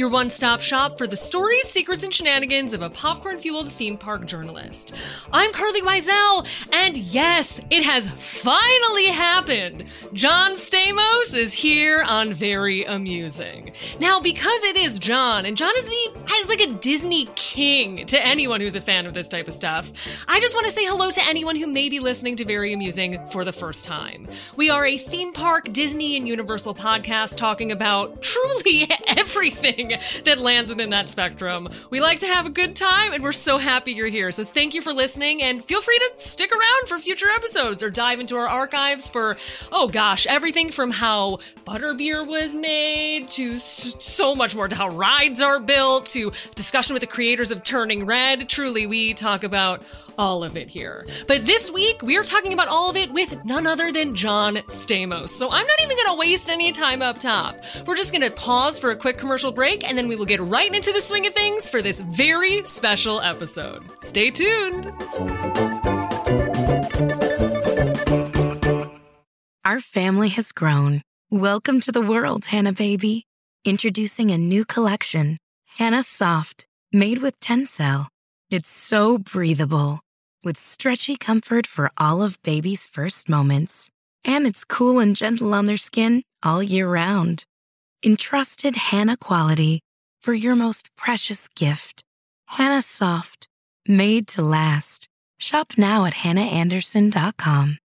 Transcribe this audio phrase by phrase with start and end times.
[0.00, 3.98] Your one stop shop for the stories, secrets, and shenanigans of a popcorn fueled theme
[3.98, 4.94] park journalist.
[5.30, 9.84] I'm Carlye Wisel, and yes, it has finally happened.
[10.14, 13.72] John Stamos is here on Very Amusing.
[13.98, 18.26] Now, because it is John, and John is the is like a Disney king to
[18.26, 19.92] anyone who's a fan of this type of stuff,
[20.26, 23.20] I just want to say hello to anyone who may be listening to Very Amusing
[23.28, 24.26] for the first time.
[24.56, 29.89] We are a theme park, Disney, and Universal podcast talking about truly everything
[30.24, 31.68] that lands within that spectrum.
[31.90, 34.32] We like to have a good time, and we're so happy you're here.
[34.32, 37.90] So thank you for listening, and feel free to stick around for future episodes or
[37.90, 39.36] dive into our archives for,
[39.72, 45.40] oh gosh, everything from how butterbeer was made to so much more, to how rides
[45.40, 48.48] are built to discussion with the creators of Turning Red.
[48.48, 49.82] Truly, we talk about
[50.20, 51.06] all of it here.
[51.26, 54.56] But this week, we are talking about all of it with none other than John
[54.68, 55.30] Stamos.
[55.30, 57.56] So I'm not even going to waste any time up top.
[57.86, 60.40] We're just going to pause for a quick commercial break, and then we will get
[60.42, 63.82] right into the swing of things for this very special episode.
[64.02, 64.92] Stay tuned.
[69.64, 71.00] Our family has grown.
[71.30, 73.24] Welcome to the world, Hanna Baby.
[73.64, 75.38] Introducing a new collection,
[75.78, 78.08] Hanna Soft, made with Tencel.
[78.50, 80.00] It's so breathable
[80.44, 83.90] with stretchy comfort for all of baby's first moments.
[84.24, 87.44] And it's cool and gentle on their skin all year round.
[88.04, 89.80] Entrusted Hanna quality
[90.20, 92.02] for your most precious gift.
[92.46, 93.48] Hanna Soft,
[93.86, 95.08] made to last.
[95.38, 97.78] Shop now at hannaandersson.com.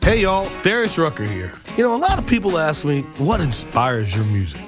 [0.00, 1.52] Hey y'all, Darius Rucker here.
[1.76, 4.67] You know, a lot of people ask me, what inspires your music?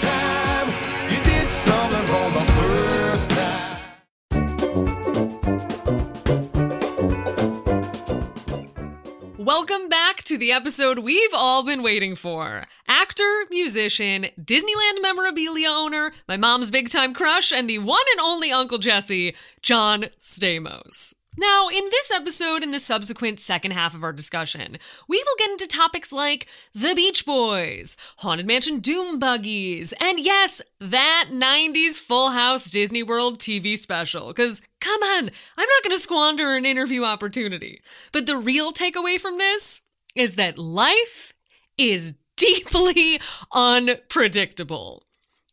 [10.25, 12.65] to the episode we've all been waiting for.
[12.87, 18.51] Actor, musician, Disneyland memorabilia owner, my mom's big time crush, and the one and only
[18.51, 21.13] Uncle Jesse, John Stamos.
[21.37, 24.77] Now, in this episode and the subsequent second half of our discussion,
[25.07, 30.61] we will get into topics like the Beach Boys, Haunted Mansion Doom Buggies, and yes,
[30.79, 34.27] that 90s Full House Disney World TV special.
[34.27, 37.81] Because, come on, I'm not going to squander an interview opportunity.
[38.11, 39.81] But the real takeaway from this
[40.15, 41.33] is that life
[41.77, 43.19] is deeply
[43.53, 45.05] unpredictable.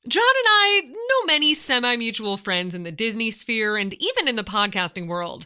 [0.09, 4.37] John and I know many semi mutual friends in the Disney sphere and even in
[4.37, 5.45] the podcasting world.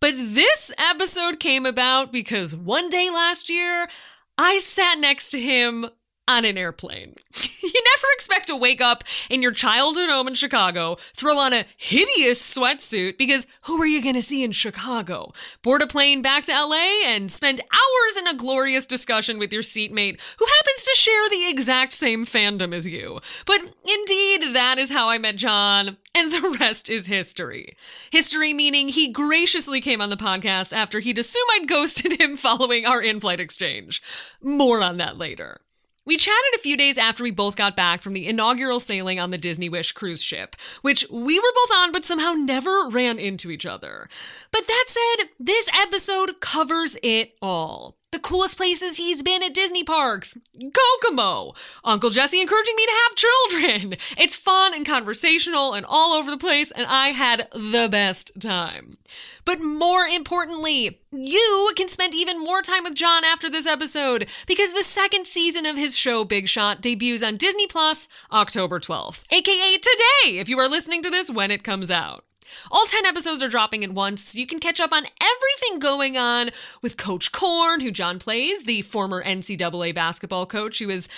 [0.00, 3.88] But this episode came about because one day last year,
[4.36, 5.86] I sat next to him
[6.26, 7.16] on an airplane.
[7.62, 11.64] you never expect to wake up in your childhood home in Chicago, throw on a
[11.76, 15.32] hideous sweatsuit because who are you going to see in Chicago?
[15.62, 19.62] Board a plane back to LA and spend hours in a glorious discussion with your
[19.62, 23.20] seatmate who happens to share the exact same fandom as you.
[23.44, 25.96] But indeed, that is how I met John.
[26.14, 27.74] And the rest is history.
[28.10, 32.86] History meaning he graciously came on the podcast after he'd assume I'd ghosted him following
[32.86, 34.00] our in flight exchange.
[34.40, 35.60] More on that later.
[36.06, 39.30] We chatted a few days after we both got back from the inaugural sailing on
[39.30, 43.50] the Disney Wish cruise ship, which we were both on but somehow never ran into
[43.50, 44.08] each other.
[44.52, 49.82] But that said, this episode covers it all the coolest places he's been at Disney
[49.82, 50.38] parks.
[50.56, 51.52] Kokomo.
[51.82, 53.96] Uncle Jesse encouraging me to have children.
[54.16, 58.96] It's fun and conversational and all over the place, and I had the best time.
[59.44, 64.72] But more importantly, you can spend even more time with John after this episode because
[64.72, 69.76] the second season of his show Big Shot debuts on Disney Plus October 12th, aka
[69.76, 72.24] today, if you are listening to this when it comes out.
[72.70, 76.16] All 10 episodes are dropping at once, so you can catch up on everything going
[76.16, 76.50] on
[76.82, 81.08] with Coach Korn, who John plays, the former NCAA basketball coach who is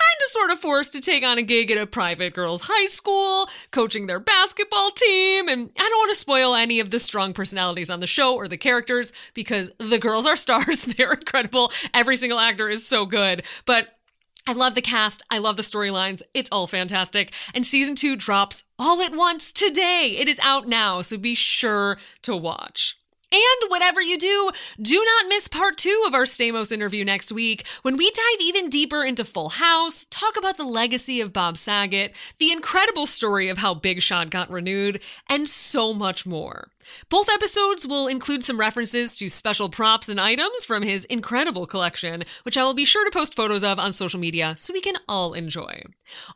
[0.00, 2.86] kind of sort of forced to take on a gig at a private girls' high
[2.86, 5.48] school, coaching their basketball team.
[5.48, 8.48] And I don't want to spoil any of the strong personalities on the show or
[8.48, 10.82] the characters because the girls are stars.
[10.96, 11.72] They're incredible.
[11.92, 13.42] Every single actor is so good.
[13.66, 13.88] But
[14.46, 15.22] I love the cast.
[15.30, 16.22] I love the storylines.
[16.34, 17.32] It's all fantastic.
[17.54, 20.16] And season two drops all at once today.
[20.18, 22.96] It is out now, so be sure to watch.
[23.32, 24.50] And whatever you do,
[24.82, 28.68] do not miss part two of our Stamos interview next week when we dive even
[28.68, 33.58] deeper into Full House, talk about the legacy of Bob Saget, the incredible story of
[33.58, 36.70] how Big Shot got renewed, and so much more.
[37.08, 42.24] Both episodes will include some references to special props and items from his incredible collection,
[42.42, 44.96] which I will be sure to post photos of on social media so we can
[45.08, 45.82] all enjoy.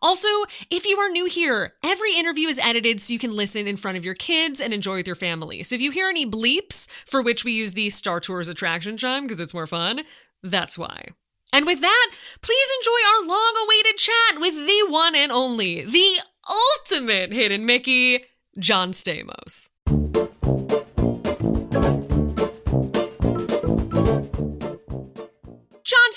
[0.00, 0.28] Also,
[0.70, 3.96] if you are new here, every interview is edited so you can listen in front
[3.96, 5.62] of your kids and enjoy with your family.
[5.62, 9.24] So if you hear any bleeps, for which we use the Star Tours attraction chime
[9.24, 10.02] because it's more fun,
[10.42, 11.08] that's why.
[11.52, 12.10] And with that,
[12.42, 16.18] please enjoy our long awaited chat with the one and only, the
[16.48, 18.24] ultimate hidden Mickey,
[18.58, 19.70] John Stamos.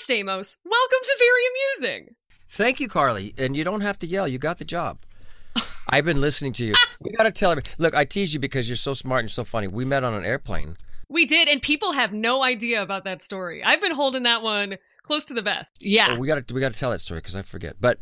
[0.07, 2.15] Stamos, welcome to Very Amusing.
[2.47, 3.37] Thank you, Carlye.
[3.37, 4.25] And you don't have to yell.
[4.25, 4.99] You got the job.
[5.89, 6.75] I've been listening to you.
[7.01, 7.75] We got to tell everybody.
[7.77, 9.67] Look, I tease you because you're so smart and so funny.
[9.67, 10.77] We met on an airplane.
[11.09, 13.61] We did, and people have no idea about that story.
[13.61, 15.79] I've been holding that one close to the vest.
[15.81, 16.13] Yeah.
[16.15, 17.75] Oh, we got to we got to tell that story because I forget.
[17.81, 17.99] But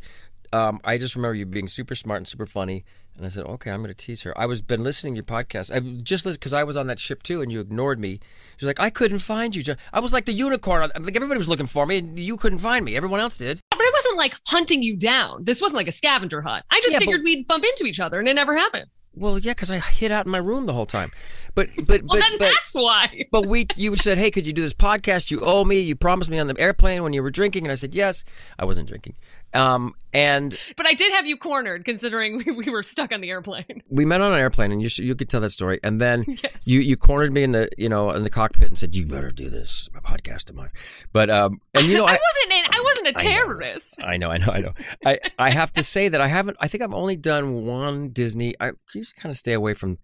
[0.53, 2.85] um, I just remember you being super smart and super funny.
[3.17, 4.37] And I said, okay, I'm going to tease her.
[4.37, 5.73] I was been listening to your podcast.
[5.73, 8.19] I just listened because I was on that ship too, and you ignored me.
[8.59, 9.61] You're like, I couldn't find you.
[9.61, 10.83] John." I was like the unicorn.
[10.93, 12.95] I, Like everybody was looking for me, and you couldn't find me.
[12.97, 13.61] Everyone else did.
[13.71, 15.45] But I wasn't like hunting you down.
[15.45, 16.65] This wasn't like a scavenger hunt.
[16.71, 18.87] I just Yeah, but- figured we'd bump into each other, and it never happened.
[19.17, 21.09] Well, yeah, because I hid out in my room the whole time.
[21.55, 23.23] But but Well, but but, that's why.
[23.31, 25.31] but we you said, hey, could you do this podcast?
[25.31, 25.79] You owe me.
[25.79, 28.23] You promised me on the airplane when you were drinking, and I said yes.
[28.59, 29.15] I wasn't drinking.
[29.53, 33.29] Um, and But I did have you cornered, considering we, we were stuck on the
[33.29, 33.83] airplane.
[33.89, 35.79] we met on an airplane, and you you could tell that story.
[35.81, 36.67] And then Yes.
[36.67, 39.31] you you cornered me in the you know in the cockpit and said, you better
[39.31, 40.69] do this my podcast of mine.
[41.13, 42.19] But um, and you know I, I.
[42.19, 42.53] wasn't.
[42.53, 44.03] An, I wasn't a terrorist.
[44.03, 44.73] I know, I know, I know.
[45.05, 46.57] I, I have to say that I haven't.
[46.59, 48.55] I think I've only done one Disney.
[48.59, 49.97] I just kind of stay away from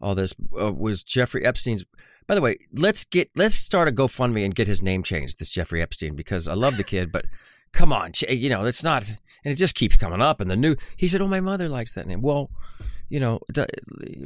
[0.00, 0.34] all this.
[0.58, 1.84] Uh, was Jeffrey Epstein's?
[2.26, 5.38] By the way, let's get let's start a GoFundMe and get his name changed.
[5.38, 7.26] This Jeffrey Epstein because I love the kid, but
[7.72, 9.08] come on, you know it's not,
[9.44, 10.40] and it just keeps coming up.
[10.40, 12.50] And the new, he said, "Oh, my mother likes that name." Well,
[13.08, 13.40] you know,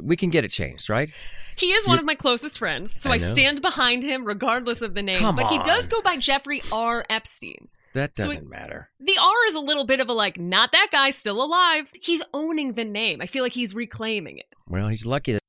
[0.01, 1.09] we can get it changed, right?
[1.55, 4.95] He is one of my closest friends, so I I, stand behind him regardless of
[4.95, 5.19] the name.
[5.19, 7.05] Come but he does go by Jeffrey R.
[7.09, 7.69] Epstein.
[7.93, 8.89] That doesn't matter.
[8.99, 11.91] The R is a little bit of a like, not that guy, still alive.
[12.01, 13.21] He's owning the name.
[13.21, 14.47] I feel like he's reclaiming it.
[14.67, 15.41] Well, he's lucky that.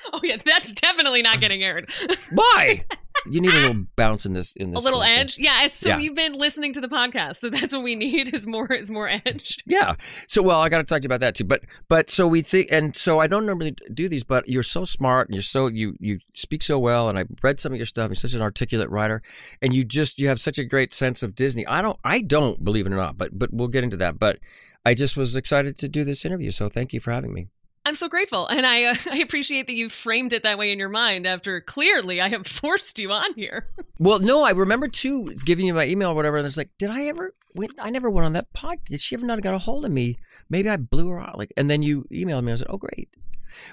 [0.12, 1.90] Oh yeah, that's definitely not getting aired.
[2.32, 2.84] Why?
[3.26, 4.52] You need a little bounce in this.
[4.56, 5.38] In a little edge.
[5.38, 5.98] Yeah, so Yeah.
[5.98, 9.08] you've been listening to the podcast, so that's what we need is more is more
[9.08, 9.58] edge.
[9.66, 9.94] Yeah.
[10.26, 11.44] So well, I got to talk to you about that too.
[11.44, 14.84] But but so we think, and so I don't normally do these, but you're so
[14.84, 17.86] smart and you're so you you speak so well, and I read some of your
[17.86, 18.08] stuff.
[18.08, 19.20] You're such an articulate writer,
[19.60, 21.66] and you just you have such a great sense of Disney.
[21.66, 24.18] I don't I don't believe it or not, but but we'll get into that.
[24.18, 24.38] But
[24.84, 27.48] I just was excited to do this interview, so thank you for having me.
[27.86, 30.78] I'm so grateful, and I uh, I appreciate that you've framed it that way in
[30.78, 31.26] your mind.
[31.26, 33.68] After clearly I have forced you on here.
[33.98, 36.90] Well, no, I remember too giving you my email or whatever, and it's like, did
[36.90, 37.34] I ever?
[37.54, 38.78] Wait, I never went on that pod.
[38.84, 40.18] Did she ever not got a hold of me?
[40.48, 41.36] Maybe I blew her out.
[41.36, 42.52] Like, and then you emailed me.
[42.52, 43.08] I said, oh great.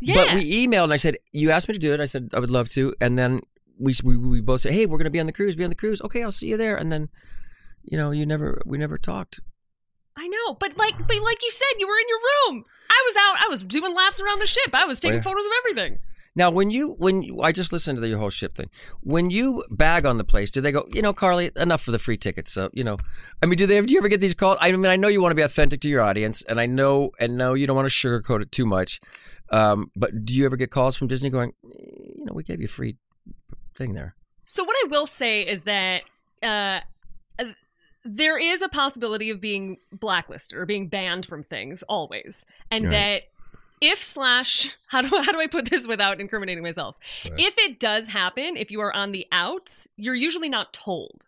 [0.01, 0.15] Yeah.
[0.15, 1.99] But we emailed and I said, you asked me to do it.
[1.99, 2.95] I said, I would love to.
[2.99, 3.39] And then
[3.77, 5.69] we, we, we both said, hey, we're going to be on the cruise, be on
[5.69, 6.01] the cruise.
[6.01, 6.75] Okay, I'll see you there.
[6.75, 7.09] And then,
[7.83, 9.39] you know, you never, we never talked.
[10.17, 12.65] I know, but like, but like you said, you were in your room.
[12.89, 13.45] I was out.
[13.45, 14.69] I was doing laps around the ship.
[14.73, 15.21] I was taking yeah.
[15.21, 15.99] photos of everything.
[16.35, 18.69] Now, when you, when you, I just listened to the whole ship thing.
[19.01, 21.97] When you bag on the place, do they go, you know, Carlye, enough for the
[21.97, 22.51] free tickets?
[22.51, 22.97] So, you know,
[23.41, 24.57] I mean, do they, do you ever get these calls?
[24.61, 27.11] I mean, I know you want to be authentic to your audience and I know,
[27.19, 28.99] and no, you don't want to sugarcoat it too much.
[29.49, 31.69] Um, but do you ever get calls from Disney going, "Eh,
[32.17, 32.97] you know, we gave you a free
[33.75, 34.15] thing there?
[34.45, 36.03] So what I will say is that
[36.43, 36.81] uh,
[38.07, 42.91] there is a possibility of being blacklisted or being banned from things always, and Right.
[42.91, 43.21] that
[43.81, 46.97] if slash how do how do I put this without incriminating myself?
[47.23, 47.33] Right.
[47.37, 51.25] If it does happen, if you are on the outs, you're usually not told.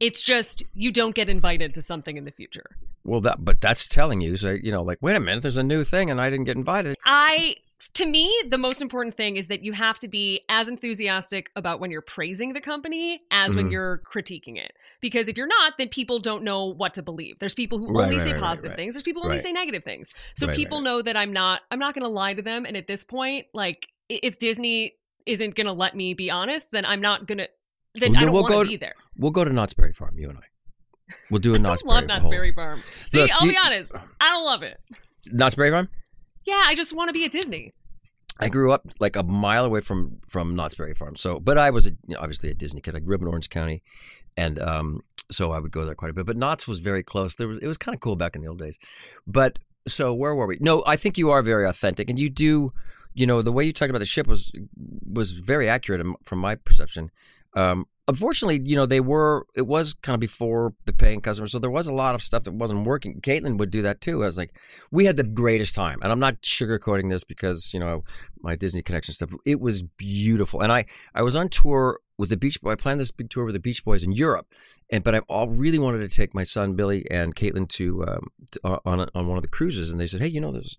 [0.00, 2.76] It's just you don't get invited to something in the future.
[3.04, 5.62] Well, that but that's telling you, so you know, like, wait a minute, there's a
[5.62, 6.96] new thing, and I didn't get invited.
[7.04, 7.56] I
[7.94, 11.80] to me, the most important thing is that you have to be as enthusiastic about
[11.80, 13.72] when you're praising the company as when Mhm.
[13.72, 14.72] you're critiquing it.
[15.00, 17.38] Because if you're not, then people don't know what to believe.
[17.38, 18.94] There's people who Right, only right, say right, positive things.
[18.94, 20.14] There's people who only say negative things.
[20.34, 22.64] So people know that I'm not I'm not going to lie to them.
[22.66, 24.92] And at this point, like if Disney
[25.26, 27.48] isn't going to let me be honest, then I'm not going to.
[27.94, 28.94] Then Well, I don't we'll want go to be there.
[29.16, 31.14] We'll go to Knott's Berry Farm, you and I.
[31.30, 32.80] We'll do a Knott's don't love Knott's Berry Farm.
[33.06, 33.92] See, Look, I'll you- be honest.
[34.20, 34.78] I don't love it.
[35.32, 35.88] Knott's Berry Farm.
[36.44, 37.72] Yeah, I just want to be at Disney.
[38.38, 41.16] I grew up like a mile away from from Knott's Berry Farm.
[41.16, 42.94] So, but I was a, you know, obviously a Disney kid.
[42.94, 43.82] I grew up in Orange County,
[44.36, 46.26] and um, so I would go there quite a bit.
[46.26, 47.34] But Knott's was very close.
[47.34, 48.78] There was it was kind of cool back in the old days.
[49.26, 50.58] But so where were we?
[50.60, 52.72] No, I think you are very authentic, and you do.
[53.14, 56.54] You know, the way you talked about the ship was was very accurate from my
[56.54, 57.10] perception.
[57.54, 59.46] Um, unfortunately, you know, they were.
[59.54, 62.44] It was kind of before the paying customers, so there was a lot of stuff
[62.44, 63.20] that wasn't working.
[63.20, 64.22] Caitlin would do that too.
[64.22, 64.58] I was like,
[64.90, 68.04] we had the greatest time, and I'm not sugarcoating this because you know
[68.40, 69.32] my Disney connection stuff.
[69.44, 72.72] It was beautiful, and I I was on tour with the Beach Boys.
[72.72, 74.46] I planned this big tour with the Beach Boys in Europe,
[74.90, 78.28] and but I all really wanted to take my son Billy and Caitlin to, um,
[78.52, 80.78] to uh, on on one of the cruises, and they said, hey, you know, there's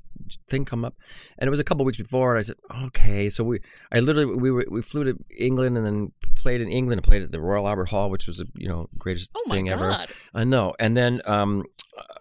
[0.49, 0.95] thing come up,
[1.37, 3.59] and it was a couple weeks before, and I said, okay, so we
[3.91, 6.11] I literally we were, we flew to England and then
[6.47, 8.87] played in England and played at the Royal Albert Hall, which was a you know
[8.97, 10.05] greatest Oh thing ever.
[10.33, 10.73] I know.
[10.79, 11.65] And then um,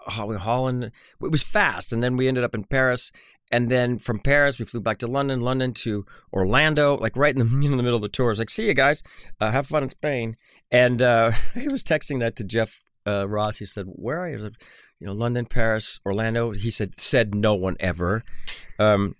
[0.08, 0.90] Ho- Holland,
[1.22, 1.92] it was fast.
[1.92, 3.12] And then we ended up in Paris.
[3.52, 7.38] And then from Paris, we flew back to London, London to Orlando, like right in
[7.38, 8.26] the, in the middle of the tour.
[8.26, 9.04] I was like, see you guys.
[9.40, 10.36] Uh, have fun in Spain.
[10.72, 13.58] And uh, I was texting that to Jeff uh, Ross.
[13.58, 14.38] He said, where are you?
[14.38, 14.56] I said,
[14.98, 16.50] you know, London, Paris, Orlando.
[16.50, 18.24] He said, said no one ever.
[18.80, 19.14] Um,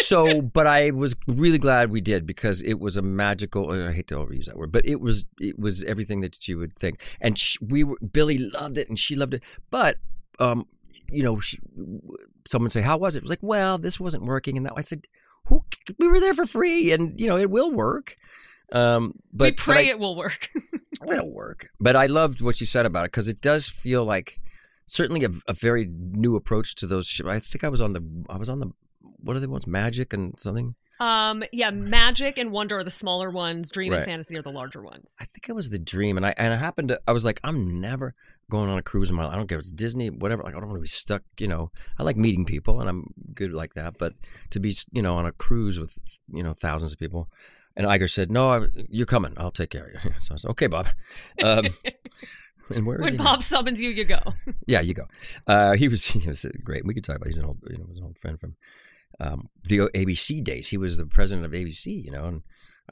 [0.00, 3.70] so, but I was really glad we did because it was a magical.
[3.70, 6.76] I hate to overuse that word, but it was it was everything that you would
[6.76, 7.00] think.
[7.20, 9.42] And sh we were Billy loved it, and she loved it.
[9.70, 9.96] But
[10.38, 10.66] um,
[11.10, 11.58] you know, she,
[12.46, 14.82] someone say, "How was it?" It was like, "Well, this wasn't working," and that I
[14.82, 15.06] said,
[15.46, 15.64] "Who?
[15.98, 18.16] We were there for free, and you know, it will work."
[18.72, 20.48] Um, but we but pray I- it will work.
[21.10, 21.68] it'll work.
[21.80, 24.38] But I loved what you said about it because it does feel like
[24.86, 27.20] certainly a, a very new approach to those.
[27.26, 28.70] I think I was on the I was on the
[29.22, 30.74] what are the ones Magic and something.
[31.00, 33.70] um, yeah, Magic and Wonder are the smaller ones.
[33.70, 33.98] Dream Right.
[33.98, 35.14] and Fantasy are the larger ones.
[35.20, 37.40] I think it was the Dream, and I and I happened to I was like
[37.44, 38.14] I'm never
[38.50, 39.32] going on a cruise in my life.
[39.32, 40.42] I don't care if it's Disney, whatever.
[40.42, 41.22] Like I don't want to be stuck.
[41.38, 43.96] You know, I like meeting people, and I'm good like that.
[43.98, 44.14] But
[44.50, 45.96] to be you know on a cruise with
[46.32, 47.28] you know thousands of people.
[47.76, 49.32] And Iger said, "No, I, you're coming.
[49.38, 50.88] I'll take care of you." So I said, "Okay, Bob."
[51.42, 51.66] Um,
[52.74, 53.18] and where is When he?
[53.18, 53.24] now?
[53.24, 54.18] Bob summons you, you go.
[54.66, 55.04] Yeah, you go.
[55.46, 56.84] Uh, he was he was great.
[56.84, 57.28] We could talk about.
[57.28, 58.56] He's an old you know was an old friend from
[59.20, 60.68] um, the ABC days.
[60.68, 62.04] He was the president of ABC.
[62.04, 62.42] You know, and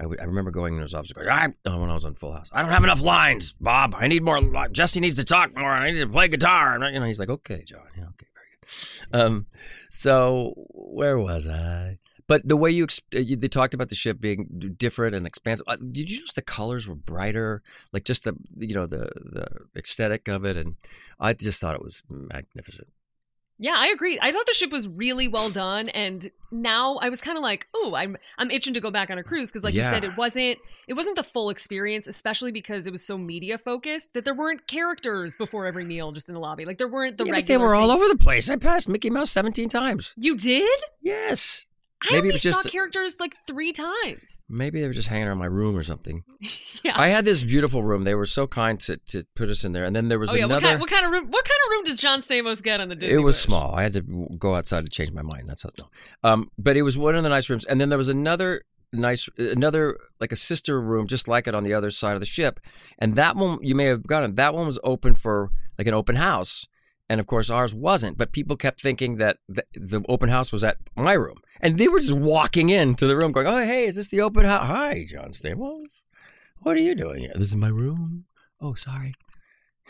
[0.01, 2.51] I remember going in his office going, I, oh, when I was on Full House,
[2.53, 3.97] I don't have enough lines, Bob.
[3.99, 4.41] I need more.
[4.71, 5.71] Jesse needs to talk more.
[5.71, 6.75] I need to play guitar.
[6.75, 7.81] And you know, he's like, okay, John.
[7.97, 9.21] Yeah, okay, very good.
[9.21, 9.47] Um,
[9.91, 11.99] so where was I?
[12.29, 12.87] But the way you, uh,
[13.39, 15.67] they talked about the ship being different and expansive.
[15.67, 17.63] Uh, did you notice the colors were brighter?
[17.93, 19.47] Like just the you know the the
[19.81, 20.77] aesthetic of it, and
[21.19, 22.89] I just thought it was magnificent.
[23.61, 24.19] Yeah, I agree.
[24.23, 27.67] I thought the ship was really well done, and now I was kind of like,
[27.75, 30.17] oh, I'm I'm itching to go back on a cruise because, like you said, it
[30.17, 34.33] wasn't it wasn't the full experience, especially because it was so media focused that there
[34.35, 36.65] weren't characters before every meal just in the lobby.
[36.65, 37.59] Like there weren't the Yeah, regular.
[37.59, 38.49] they were all over the place.
[38.49, 40.15] I passed Mickey Mouse seventeen times.
[40.17, 40.79] You did?
[41.03, 41.67] Yes,
[42.01, 44.45] I Maybe it only was saw just- characters like three times.
[44.49, 46.23] maybe they were just hanging around my room or something.
[46.85, 46.93] yeah.
[46.95, 48.05] I had this beautiful room.
[48.05, 50.37] They were so kind to, to put us in there, and then there was oh
[50.37, 50.45] yeah.
[50.45, 50.67] What another.
[50.69, 51.27] kind, what kind of room?
[51.31, 53.15] What kind of room does John Stamos get on the Disney?
[53.17, 53.43] it was Wish?
[53.45, 53.75] small.
[53.75, 54.03] I had to
[54.39, 55.49] go outside to change my mind.
[55.49, 55.71] That's how.
[55.79, 55.89] No.
[56.23, 58.63] Um, but it was one of the nice rooms, and then there was another
[58.93, 62.27] nice, another like a sister room, just like it on the other side of the
[62.27, 62.61] ship,
[63.01, 64.37] and that one you may have gotten.
[64.37, 66.67] That one was open for like an open house,
[67.09, 68.19] and of course ours wasn't.
[68.19, 71.89] But people kept thinking that the, the open house was at my room, and they
[71.89, 74.67] were just walking into the room, going, "Oh, hey, is this the open house?
[74.67, 75.87] Hi, John Stamos.
[76.61, 77.33] What are you doing here?
[77.35, 78.25] This is my room.
[78.61, 79.15] Oh, sorry."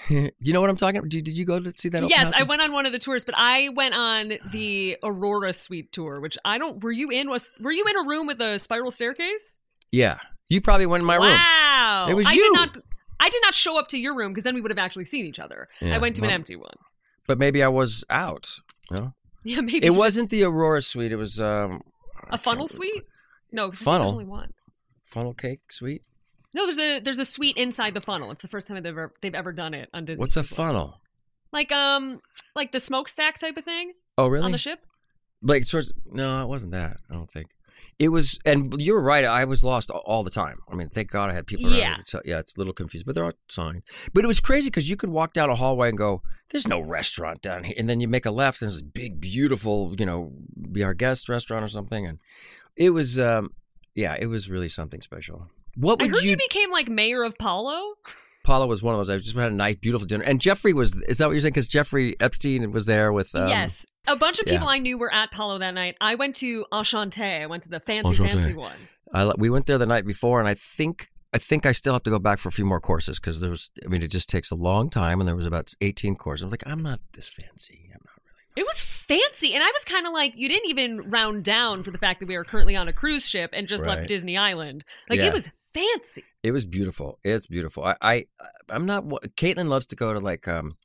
[0.09, 1.11] you know what I'm talking about?
[1.11, 1.99] Did, did you go to see that?
[1.99, 2.33] Open Yes?
[2.39, 6.21] I went on one of the tours, but I went on the Aurora Suite tour,
[6.21, 6.83] which I don't.
[6.83, 7.29] Were you in?
[7.29, 9.57] Was were you in a room with a spiral staircase?
[9.91, 11.25] Yeah, you probably went in my room.
[11.25, 12.43] Wow, It was I you.
[12.43, 12.77] did not.
[13.21, 15.27] I did not show up to your room because then we would have actually seen
[15.27, 15.69] each other.
[15.81, 16.75] Yeah, I went to an empty one.
[17.29, 18.57] But maybe I was out.
[18.91, 19.13] No,
[19.45, 21.13] Yeah, maybe it wasn't the Aurora suite.
[21.13, 21.83] It was um,
[22.31, 23.05] a funnel suite.
[23.53, 24.11] No, Funnel?
[24.11, 24.51] Only one.
[25.05, 26.03] funnel cake suite.
[26.55, 28.31] No, there's a there's a suite inside the funnel.
[28.31, 30.23] It's the first time they've ever they've ever done it on Disney.
[30.23, 31.01] What's a funnel?
[31.53, 32.21] Like um
[32.57, 34.45] like the smokestack type of thing Oh, really?
[34.47, 34.81] on the ship.
[35.43, 36.97] like towards no, it wasn't that.
[37.11, 37.47] I don't think.
[37.99, 39.25] It was, and you were right.
[39.25, 40.59] I was lost all- the time.
[40.71, 41.79] I mean, thank God I had people around.
[41.79, 41.91] Yeah.
[41.91, 43.85] me to tell- yeah, it's a little confused, but there are signs.
[44.15, 46.79] But it was crazy because you could walk down a hallway and go, "There's no
[46.81, 50.07] restaurant down here," and then you make a left, and there's this big, beautiful, you
[50.07, 50.33] know,
[50.71, 52.19] be our guest restaurant or something, and
[52.77, 53.51] it was, um,
[53.97, 55.49] yeah, it was really something special.
[55.75, 56.37] What I would heard you, you?
[56.37, 57.95] became like mayor of Palo.
[58.49, 59.11] Paula was one of those.
[59.11, 60.95] I just had a nice, beautiful dinner, and Jeffrey was.
[61.03, 61.53] Is that what you're saying?
[61.53, 63.35] Because Jeffrey Epstein was there with.
[63.35, 64.55] Um, yes, a bunch of yeah.
[64.55, 65.97] people I knew were at Palo that night.
[66.01, 67.43] I went to Enchanté.
[67.43, 68.33] I went to the fancy, Enchanté.
[68.33, 68.73] fancy one.
[69.13, 72.05] I, we went there the night before, and I think I think I still have
[72.05, 73.71] to go back for a few more courses because there was.
[73.85, 76.45] I mean, it just takes a long time, and there was about eighteen courses.
[76.45, 77.91] I was like, I'm not this fancy.
[77.93, 78.08] I'm not really.
[78.59, 81.93] It was fancy, and I was kind of like, you didn't even round down for
[81.93, 83.99] the fact that we were currently on a cruise ship and just Right.
[83.99, 84.83] left Disney Island.
[85.09, 85.27] Like Yeah.
[85.27, 86.25] it was fancy.
[86.43, 87.21] It was beautiful.
[87.23, 87.85] It's beautiful.
[87.85, 88.25] I, I
[88.69, 89.05] I'm not.
[89.37, 90.77] Caitlin loves to go to like um,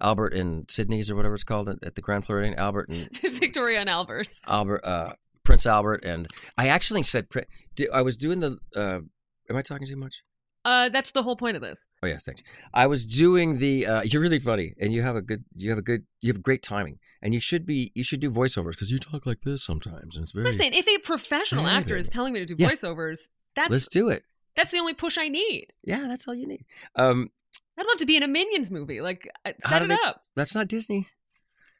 [0.00, 2.54] Albert and Sydney's or whatever it's called at, the Grand Floridian.
[2.58, 4.42] Albert and Victoria and Alberts.
[4.48, 5.12] Albert, uh,
[5.44, 6.26] Prince Albert, and
[6.58, 7.28] I actually said
[7.94, 8.58] I was doing the.
[8.74, 9.00] Uh,
[9.48, 10.22] am I talking too much?
[10.64, 11.78] Uh, that's the whole point of this.
[12.02, 12.42] Oh yes, thanks.
[12.72, 13.86] I was doing the.
[13.86, 15.44] Uh, you're really funny, and you have a good.
[15.54, 16.04] You have a good.
[16.20, 17.90] You have great timing, and you should be.
[17.94, 20.44] You should do voiceovers because you talk like this sometimes, and it's very.
[20.44, 22.70] Listen, if a professional Yeah, actor is telling me to do Yeah.
[22.70, 24.24] voiceovers, that's Let's do it.
[24.54, 25.68] that's the only push I need.
[25.84, 26.64] Yeah, that's all you need.
[26.96, 27.30] Um,
[27.78, 29.00] I'd love to be in a Minions movie.
[29.00, 30.22] Like, uh, set it they- up.
[30.36, 31.08] that's not Disney.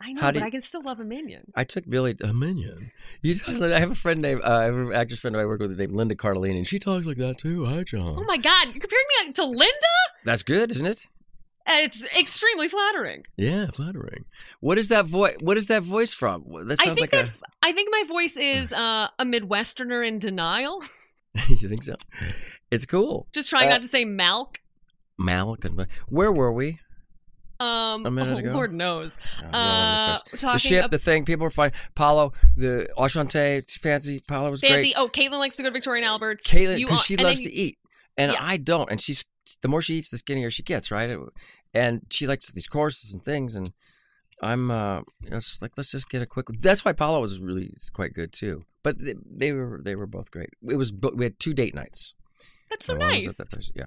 [0.05, 1.53] I know, how but do I can still love a minion.
[1.55, 2.91] I took Billy a minion.
[3.23, 4.41] You, I have a friend named.
[4.45, 7.07] Uh, I have an actress friend I work with named Linda Cardellini, and she talks
[7.07, 7.65] like that too.
[7.67, 8.15] Hi, John.
[8.19, 9.95] Oh my God, you're comparing me to Linda?
[10.25, 11.07] That's good, isn't it?
[11.65, 13.23] Uh, It's extremely flattering.
[13.37, 14.25] Yeah, flattering.
[14.59, 15.37] What is that voice?
[15.41, 16.45] What is that voice from?
[16.67, 17.31] That I sounds think like that
[17.63, 20.83] I think my voice is uh, a Midwesterner in denial.
[21.49, 21.95] you think so?
[22.73, 23.29] It's cool.
[23.33, 24.57] Just trying Uh, not to say Malk.
[25.19, 26.81] Malik and where were we?
[27.63, 28.53] Um, a minute oh, ago?
[28.53, 29.19] Lord knows.
[29.53, 31.73] Uh, the ship, ab- the thing, people were fine.
[31.95, 34.21] Palo, the it's fancy.
[34.27, 34.93] Palo was fancy.
[34.93, 34.95] great.
[34.97, 36.45] Oh, Caitlin likes to go to Victoria and Albert's.
[36.45, 37.79] Caitlin, because she loves to eat,
[38.17, 38.39] and Yeah.
[38.41, 38.91] I don't.
[38.91, 39.25] And she's
[39.61, 41.17] the more she eats, the skinnier she gets, right?
[41.75, 43.73] And she likes these courses and things, and
[44.43, 46.47] I'm, uh, you know, it's like let's just get a quick.
[46.59, 48.65] That's why Palo was really quite good too.
[48.83, 50.51] But they, they were they were both great.
[50.69, 52.15] It was we had two date nights.
[52.71, 53.37] That's so nice.
[53.37, 53.87] that Yeah.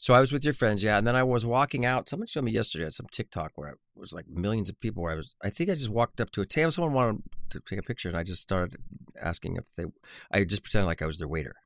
[0.00, 2.08] So I was with your friends, yeah, and then I was walking out.
[2.08, 5.02] Someone showed me yesterday on some TikTok where it was like millions of people.
[5.02, 6.70] Where I was, I think I just walked up to a table.
[6.70, 8.80] Someone wanted to take a picture, and I just started
[9.20, 9.86] asking if they.
[10.30, 11.56] I just pretended like I was their waiter.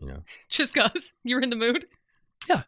[0.00, 1.86] You know, Just cause you're in the mood.
[2.48, 2.62] Yeah,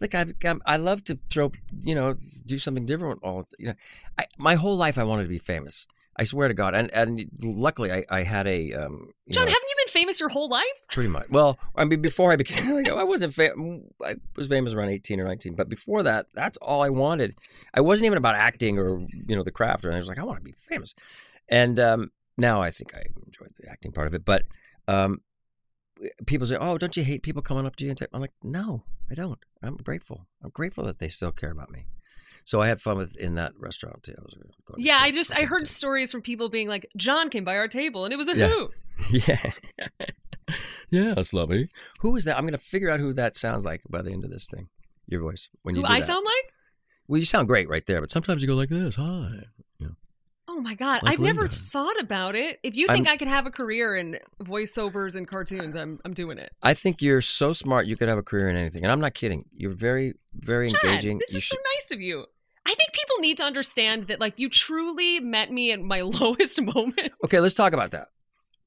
[0.00, 0.26] like I,
[0.66, 3.20] I love to throw, you know, do something different.
[3.22, 3.74] All you know,
[4.18, 5.86] I, my whole life I wanted to be famous.
[6.18, 9.68] I swear to God, and and luckily I, I had a um, John, know, haven't
[9.68, 10.64] you been famous your whole life?
[10.90, 11.28] Pretty much.
[11.28, 15.20] Well, I mean, before I became, like, I wasn't fam- I was famous around eighteen
[15.20, 17.34] or nineteen, but before that, that's all I wanted.
[17.74, 19.98] I wasn't even about acting or you know the craft, or anything.
[19.98, 20.94] I was like, I want to be famous.
[21.48, 24.24] And um, now I think I enjoyed the acting part of it.
[24.24, 24.44] But
[24.88, 25.20] um,
[26.26, 28.06] people say, "Oh, don't you hate people coming up to you?" And t-?
[28.12, 29.38] I'm like, "No, I don't.
[29.62, 30.26] I'm grateful.
[30.42, 31.86] I'm grateful that they still care about me."
[32.46, 34.14] So I had fun with in that restaurant too.
[34.16, 36.88] I was uh, going to Yeah, I just I heard stories from people being like,
[36.96, 38.40] John came by our table and it was a who
[39.10, 39.36] Yeah.
[39.36, 39.60] hoot.
[40.48, 40.54] Yeah.
[40.90, 41.68] yes, lovey.
[42.00, 42.36] Who is that?
[42.36, 44.68] I'm going to figure out who that sounds like by the end of this thing.
[45.08, 45.48] Your voice.
[45.62, 46.06] When you Who do I that.
[46.06, 46.52] sound like?
[47.08, 48.94] Well, you sound great right there, but sometimes you go like this.
[48.96, 49.30] Hi.
[50.48, 52.58] Oh my god, Like I've never thought about it.
[52.62, 56.14] If you think I'm- i could have a career in voiceovers and cartoons, I'm I'm
[56.14, 56.50] doing it.
[56.62, 58.82] I think you're so smart you could have a career in anything.
[58.82, 59.44] And I'm not kidding.
[59.54, 61.18] You're very, very John, engaging.
[61.18, 62.24] this you is should, so nice of you.
[63.16, 67.12] I people need to understand that like you truly met me at my lowest moment.
[67.24, 68.08] Okay, let's talk about that.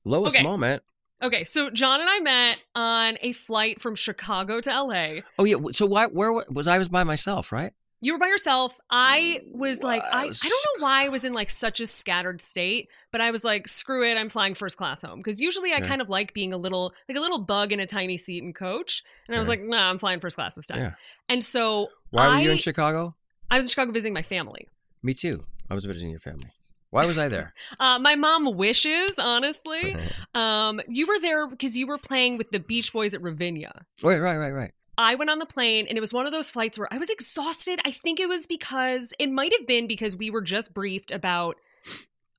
[0.06, 0.44] Lowest Okay.
[0.44, 0.84] moment.
[1.22, 5.22] Okay, so John and I met on a flight from Chicago to LA.
[5.38, 5.58] Oh yeah.
[5.72, 6.06] So why?
[6.08, 6.78] Where was I?
[6.78, 7.74] Was by myself, right?
[8.02, 8.80] You were by yourself.
[8.90, 10.34] I was like, I, I don't
[10.80, 14.10] know why I was in like such a scattered state, but I was like, screw
[14.10, 15.20] it, I'm flying first class home.
[15.20, 15.88] Because usually I Yeah.
[15.88, 18.56] kind of like being a little like a little bug in a tiny seat and
[18.56, 19.04] coach.
[19.28, 20.80] And I was like, nah, I'm flying first class this time.
[20.80, 20.94] Yeah.
[21.28, 23.16] And so Why were you in Chicago?
[23.52, 24.68] I was in Chicago visiting my family.
[25.02, 25.42] Me too.
[25.70, 26.50] I was visiting your family.
[26.92, 27.54] Why was I there?
[27.80, 29.96] Uh, my mom wishes, honestly.
[30.34, 33.86] Um, you were there because you were playing with the Beach Boys at Ravinia.
[34.04, 34.72] right, right, right, right.
[34.98, 37.10] I went on the plane and it was one of those flights where I was
[37.10, 37.80] exhausted.
[37.86, 41.56] I think it was because it might have been because we were just briefed about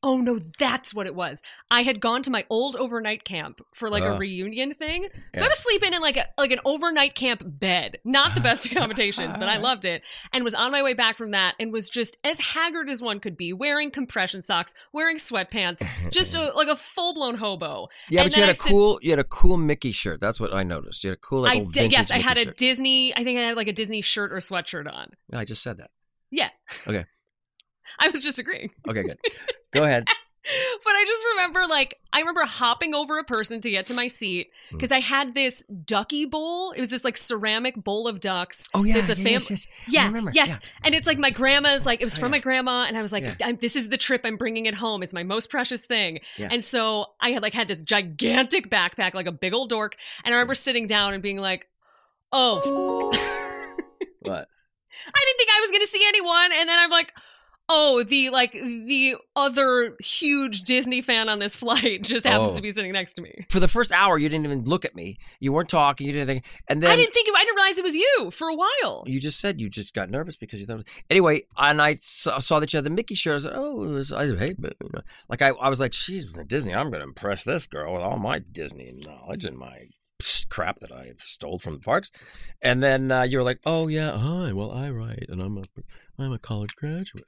[0.03, 1.43] Oh no, that's what it was.
[1.71, 5.05] I had gone to my old overnight camp for like a reunion thing.
[5.35, 5.45] So Yeah.
[5.45, 7.99] I was sleeping in like a like an overnight camp bed.
[8.03, 10.01] Not the best accommodations, but I loved it.
[10.33, 13.21] And was on my way back from that and was just as haggard as one
[13.21, 17.89] could be, wearing compression socks, wearing sweatpants, just a, like a full-blown hobo.
[18.11, 20.19] Yeah, And but you had a I said- cool, you had a cool Mickey shirt.
[20.21, 21.05] That's what I noticed.
[21.05, 21.93] You had a cool, like, I old did.
[21.93, 22.57] Yes, vintage I had a shirt.
[22.57, 23.15] Disney.
[23.15, 25.11] I think I had like a Disney shirt or sweatshirt on.
[25.31, 25.91] Yeah, I just said that.
[26.31, 26.49] Yeah.
[26.89, 27.05] Okay.
[27.99, 28.71] I was just agreeing.
[28.89, 29.19] Okay, good.
[29.73, 30.07] Go ahead.
[30.43, 34.09] But I just remember, like, I remember hopping over a person to get to my
[34.09, 34.79] seat Hmm.
[34.79, 36.73] because I had this ducky bowl.
[36.73, 38.67] It was this like ceramic bowl of ducks.
[38.73, 39.67] Oh yeah, It's a yeah, fam- yes, yes.
[39.69, 40.31] I Yeah, remember.
[40.35, 40.49] yes.
[40.49, 40.59] Yeah.
[40.83, 42.39] And it's like my grandma's, like, it was Oh, from yeah.
[42.39, 42.85] my grandma.
[42.89, 45.03] And I was like, this is the trip I'm bringing it home.
[45.03, 46.21] It's my most precious thing.
[46.39, 46.49] Yeah.
[46.51, 49.95] And so I had like had this gigantic backpack, like a big old dork.
[50.25, 51.69] And I remember sitting down and being like,
[52.33, 53.11] oh,
[54.21, 54.49] What?
[55.07, 56.51] I didn't think I was going to see anyone.
[56.59, 57.13] And then I'm like,
[57.73, 62.57] oh, the like the other huge Disney fan on this flight just happens Oh.
[62.57, 63.33] to be sitting next to me.
[63.49, 65.19] For the first hour, you didn't even look at me.
[65.39, 66.07] You weren't talking.
[66.07, 66.45] You didn't think.
[66.69, 69.05] And then I didn't think it, I didn't realize it was you for a while.
[69.07, 70.87] you just said you just got nervous because you thought.
[71.09, 73.35] Anyway, and I saw, saw that you had the Mickey shirt.
[73.35, 76.29] I said, "Oh, this, I hate it." You know, like I, I was like, "She's
[76.31, 76.75] from Disney.
[76.75, 79.87] I'm going to impress this girl with all my Disney knowledge and my
[80.51, 82.11] crap that I stole from the parks."
[82.61, 84.53] And then uh, you were like, "Oh yeah, hi.
[84.53, 85.63] Well, I write, and I'm a,
[86.19, 87.25] I'm a college graduate."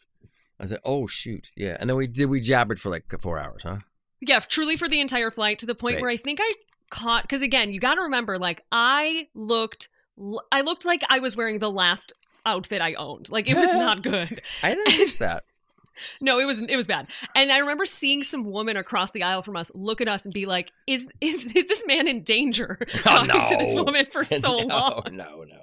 [0.63, 3.65] I said, "Oh shoot, yeah." And then we did we jabbered for like four hours,
[3.65, 3.79] huh?
[4.21, 6.03] Yeah, truly for the entire flight to the point Great.
[6.03, 6.49] where I think I
[6.91, 9.89] caught because again, you got to remember, like I looked,
[10.53, 12.13] I looked like I was wearing the last
[12.47, 13.31] outfit I owned.
[13.31, 14.41] Like it was not good.
[14.63, 15.45] I didn't notice that.
[16.23, 17.07] No, it was it was bad.
[17.35, 20.33] And I remember seeing some woman across the aisle from us look at us and
[20.33, 24.07] be like, "Is is is this man in danger oh, talking to this Oh, woman
[24.11, 25.61] for so no, long?" No, no, no.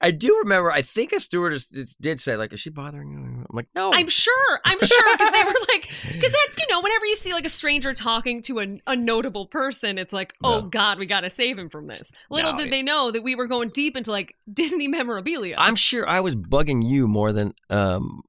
[0.00, 0.70] I do remember.
[0.70, 4.08] I think a stewardess did say, "Like, is she bothering you?" I'm like, "No." I'm
[4.08, 4.60] sure.
[4.64, 7.48] I'm sure because they were like, because that's you know, whenever you see like a
[7.50, 10.68] stranger talking to a, a notable person, it's like, oh No.
[10.68, 12.12] God, we got to save him from this.
[12.30, 15.56] Little No, did they know that we were going deep into like Disney memorabilia.
[15.58, 18.22] I'm sure I was bugging you more than um,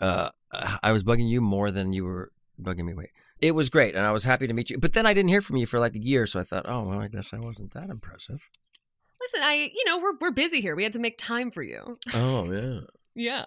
[0.00, 0.30] uh,
[0.82, 2.94] I was bugging you more than you were bugging me.
[2.94, 3.10] Wait,
[3.40, 4.78] it was great, and I was happy to meet you.
[4.78, 6.82] But then I didn't hear from you for like a year, so I thought, oh
[6.82, 8.48] well, I guess I wasn't that impressive.
[9.22, 10.74] Listen, I you know we're we're busy here.
[10.74, 11.98] We had to make time for you.
[12.14, 12.80] Oh yeah.
[13.14, 13.44] Yeah.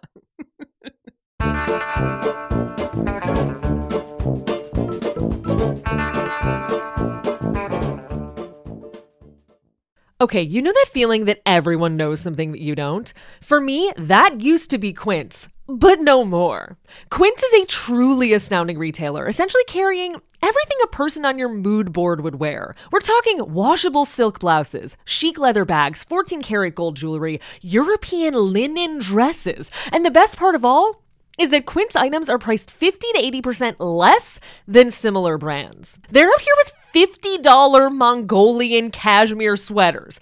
[10.22, 13.12] Okay, you know that feeling that everyone knows something that you don't?
[13.42, 16.78] For me, that used to be Quince, but no more.
[17.10, 22.22] Quince is a truly astounding retailer, essentially carrying everything a person on your mood board
[22.22, 22.74] would wear.
[22.92, 29.72] We're talking washable silk blouses, chic leather bags, 14 karat gold jewelry, European linen dresses,
[29.92, 31.02] and the best part of all,
[31.38, 36.00] is that Quince items are priced 50 to 80% less than similar brands.
[36.10, 40.22] They're out here with $50 Mongolian cashmere sweaters.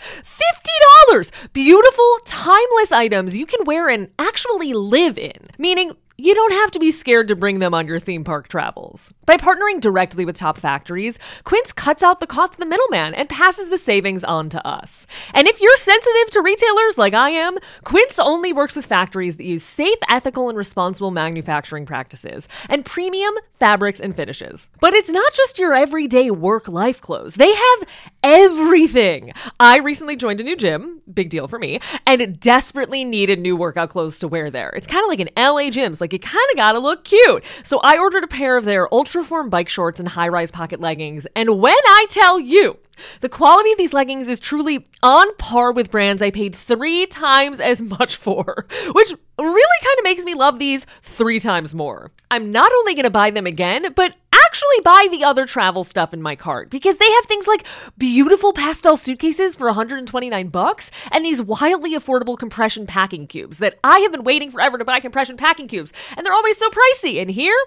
[1.12, 1.32] $50!
[1.54, 5.50] Beautiful, timeless items you can wear and actually live in.
[5.60, 9.14] Meaning, you don't have to be scared to bring them on your theme park travels.
[9.26, 13.28] By partnering directly with top factories, Quince cuts out the cost of the middleman and
[13.28, 15.08] passes the savings on to us.
[15.34, 19.46] And if you're sensitive to retailers like I am, Quince only works with factories that
[19.46, 24.70] use safe, ethical, and responsible manufacturing practices and premium fabrics and finishes.
[24.80, 27.88] But it's not just your everyday work life clothes, they have
[28.24, 29.34] everything.
[29.60, 33.90] I recently joined a new gym, big deal for me, and desperately needed new workout
[33.90, 34.70] clothes to wear there.
[34.70, 37.44] It's kind of like an LA gym, so like it kind of gotta look cute.
[37.64, 41.28] So I ordered a pair of their Ultraform bike shorts and high rise pocket leggings,
[41.36, 42.80] and when I tell you,
[43.22, 47.60] the quality of these leggings is truly on par with brands I paid three times
[47.60, 52.12] as much for, which really kind of makes me love these three times more.
[52.30, 54.16] I'm not only going to buy them again, but
[54.54, 57.66] actually buy the other travel stuff in my cart because they have things like
[57.98, 63.98] beautiful pastel suitcases for 129 bucks and these wildly affordable compression packing cubes that I
[64.02, 67.20] have been waiting forever to buy compression packing cubes and they're always so pricey.
[67.20, 67.58] And here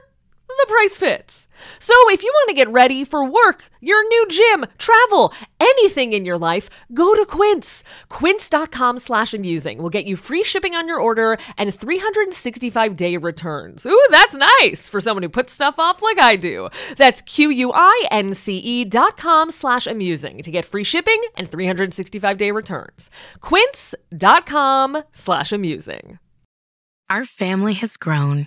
[0.48, 1.48] the price fits.
[1.78, 6.24] So if you want to get ready for work, your new gym, travel, anything in
[6.24, 7.84] your life, go to Quince.
[8.08, 13.86] Quince.com slash amusing will get you free shipping on your order and 365 day returns.
[13.86, 16.68] Ooh, that's nice for someone who puts stuff off like I do.
[16.96, 23.10] That's Q-U-I-N-C-E dot com slash amusing to get free shipping and 365 day returns.
[23.40, 26.18] Quince.com slash amusing.
[27.08, 28.46] Our family has grown.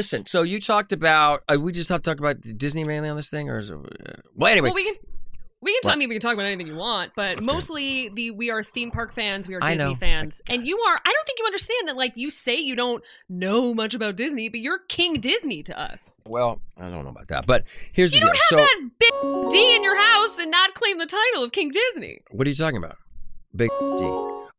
[0.00, 1.42] Listen, so you talked about.
[1.46, 3.76] Uh, we just have to talk about Disney mainly on this thing, or is it?
[3.76, 4.94] Uh, well, anyway, Well, we can.
[5.60, 5.80] We can.
[5.82, 5.92] What?
[5.92, 8.90] I mean, we can talk about anything you want, but mostly the we are theme
[8.90, 9.46] park fans.
[9.46, 9.94] We are I Disney know.
[9.96, 10.94] fans, and you are.
[11.04, 11.98] I don't think you understand that.
[11.98, 16.18] Like you say, you don't know much about Disney, but you're King Disney to us.
[16.24, 18.58] well, I don't know about that, but here's You the don't deal.
[18.58, 21.70] have so, that big D in your house and not claim the title of King
[21.70, 22.22] Disney.
[22.30, 22.96] what are you talking about?
[23.54, 24.04] Big D.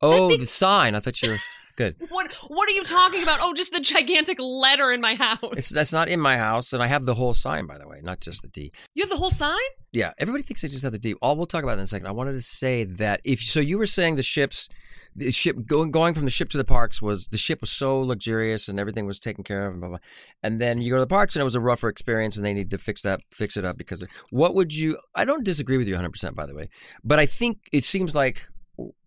[0.03, 0.93] Oh, the sign.
[0.93, 1.37] I thought you were
[1.71, 1.95] good.
[2.09, 3.39] What What are you talking about?
[3.41, 5.39] Oh, just the gigantic letter in my house.
[5.53, 7.99] It's that's not in my house, and I have the whole sign, by the way,
[8.01, 8.71] not just the D.
[8.93, 9.57] you have the whole sign.
[9.91, 11.13] Yeah, everybody thinks I just have the D.
[11.15, 12.07] All we'll talk about in a second.
[12.07, 14.69] I wanted to say that if so, you were saying the ships
[15.15, 17.99] the ship going going from the ship to the parks was the ship was so
[17.99, 19.97] luxurious and everything was taken care of and blah blah.
[20.41, 22.53] And then you go to the parks and it was a rougher experience and they
[22.53, 24.97] need to fix that fix it up because what would you?
[25.13, 26.69] I don't disagree with you 100 percent by the way,
[27.03, 28.47] but I think it seems like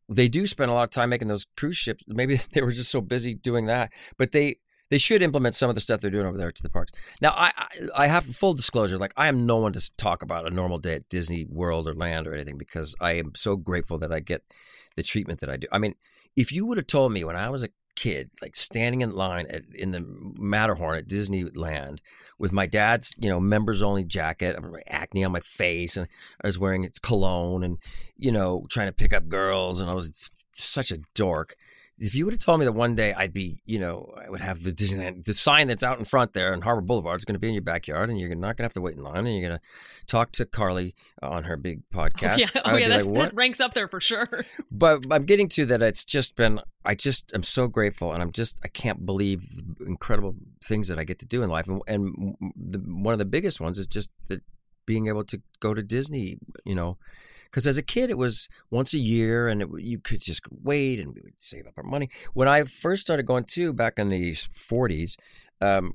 [0.08, 2.04] they do spend a lot of time making those cruise ships.
[2.06, 4.56] Maybe they were just so busy doing that, but they
[4.90, 6.92] they should implement some of the stuff they're doing over there to the parks.
[7.20, 8.98] Now, I I, I have full disclosure.
[8.98, 11.94] Like, I am no one to talk about a normal day at Disney World or
[11.94, 14.42] Land or anything because I am so grateful that I get
[14.96, 15.66] the treatment that I do.
[15.72, 15.94] I mean,
[16.36, 19.46] if you would have told me when I was a kid, like standing in line
[19.48, 20.04] at, in the
[20.38, 21.98] Matterhorn at Disneyland
[22.38, 24.56] with my dad's, you know, members only jacket,
[24.88, 26.08] acne on my face, and
[26.42, 27.78] I was wearing its cologne, and
[28.16, 31.56] you know, trying to pick up girls, and I was such a dork
[31.98, 34.40] if you would have told me that one day I'd be, you know, I would
[34.40, 37.34] have the Disneyland, the sign that's out in front there on Harbor Boulevard is going
[37.34, 39.26] to be in your backyard, and you're not going to have to wait in line,
[39.26, 42.38] and you're going to talk to Carlye on her big oh, podcast.
[42.38, 44.28] yeah, oh yeah, that, like, that ranks up there for sure.
[44.70, 45.82] But I'm getting to that.
[45.82, 46.60] It's just been.
[46.84, 48.60] I just am so grateful, and I'm just.
[48.64, 49.46] I can't believe
[49.78, 53.18] the incredible things that I get to do in life, and, and the, one of
[53.18, 54.40] the biggest ones is just that
[54.84, 56.38] being able to go to Disney.
[56.64, 56.98] You know,
[57.54, 60.98] because as a kid it was once a year, and it, you could just wait,
[60.98, 62.10] and we would save up our money.
[62.32, 65.14] When I first started going to back in the 40s.
[65.60, 65.94] Um,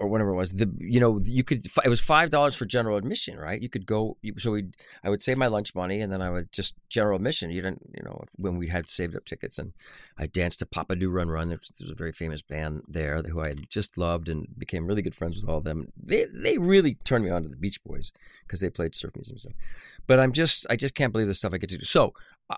[0.00, 2.96] or whatever it was, the you know you could it was five dollars for general
[2.96, 3.60] admission, right?
[3.60, 4.64] You could go, so we
[5.04, 7.50] I would save my lunch money, and then I would just general admission.
[7.50, 9.72] You didn't, you know, when we had saved up tickets, and
[10.18, 11.50] I danced to Papa Doo Run Run.
[11.50, 15.38] There's, a very famous band there who I just loved and became really good friends
[15.38, 15.92] with all of them.
[16.02, 18.10] They they really turned me on to the Beach Boys
[18.46, 19.52] because they played surf music and stuff.
[20.06, 21.84] But I'm just I just can't believe the stuff I get to do.
[21.84, 22.14] So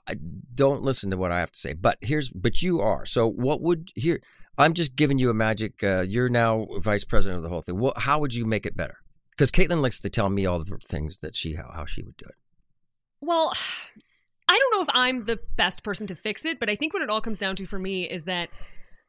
[0.07, 0.17] I
[0.55, 1.73] don't listen to what I have to say.
[1.75, 3.05] But here's but you are.
[3.05, 4.21] So what would here?
[4.59, 5.83] I'm just giving you a magic.
[5.83, 7.79] Uh, you're now vice president of the whole thing.
[7.79, 8.97] What, how would you make it better?
[9.31, 12.17] Because Caitlin likes to tell me all the things that she how, how she would
[12.17, 12.35] do it.
[13.21, 13.53] Well,
[14.49, 17.03] I don't know if I'm the best person to fix it, but I think what
[17.03, 18.51] it all comes down to for me is that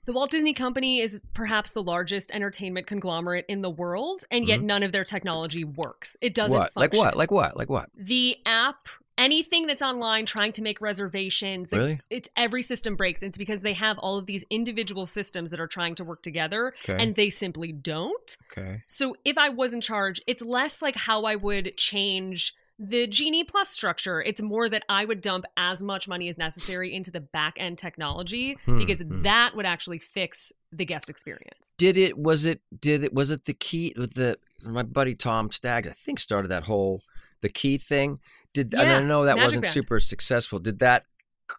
[0.06, 4.62] the Walt Disney Company is perhaps the largest entertainment conglomerate in the world, and yet
[4.62, 6.16] none of their technology works.
[6.22, 6.60] It doesn't Mm-hmm.
[6.60, 6.74] what?
[6.74, 7.00] function.
[7.00, 7.18] Like what?
[7.18, 7.58] Like what?
[7.58, 7.90] Like what?
[7.98, 12.00] the app anything that's online trying to make reservations they- Really?
[12.10, 15.68] it's every system breaks it's because they have all of these individual systems that are
[15.68, 17.02] trying to work together Okay.
[17.02, 18.84] and they simply don't Okay.
[18.88, 23.44] so if i was in charge it's less like how i would change the genie
[23.44, 27.22] plus structure it's more that i would dump as much money as necessary into the
[27.22, 29.22] back end technology Hmm, because hmm.
[29.22, 32.18] that would actually fix the guest experience Did it?
[32.18, 32.62] Was it?
[32.82, 33.14] Did it?
[33.14, 35.88] Was it the key with the my buddy Tom Staggs?
[35.88, 37.04] I think started that whole
[37.44, 38.20] the key thing.
[38.56, 39.74] Did and I know that Magic wasn't Band.
[39.74, 40.58] super successful.
[40.58, 41.06] Did that
[41.50, 41.56] c-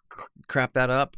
[0.49, 1.15] crap that up?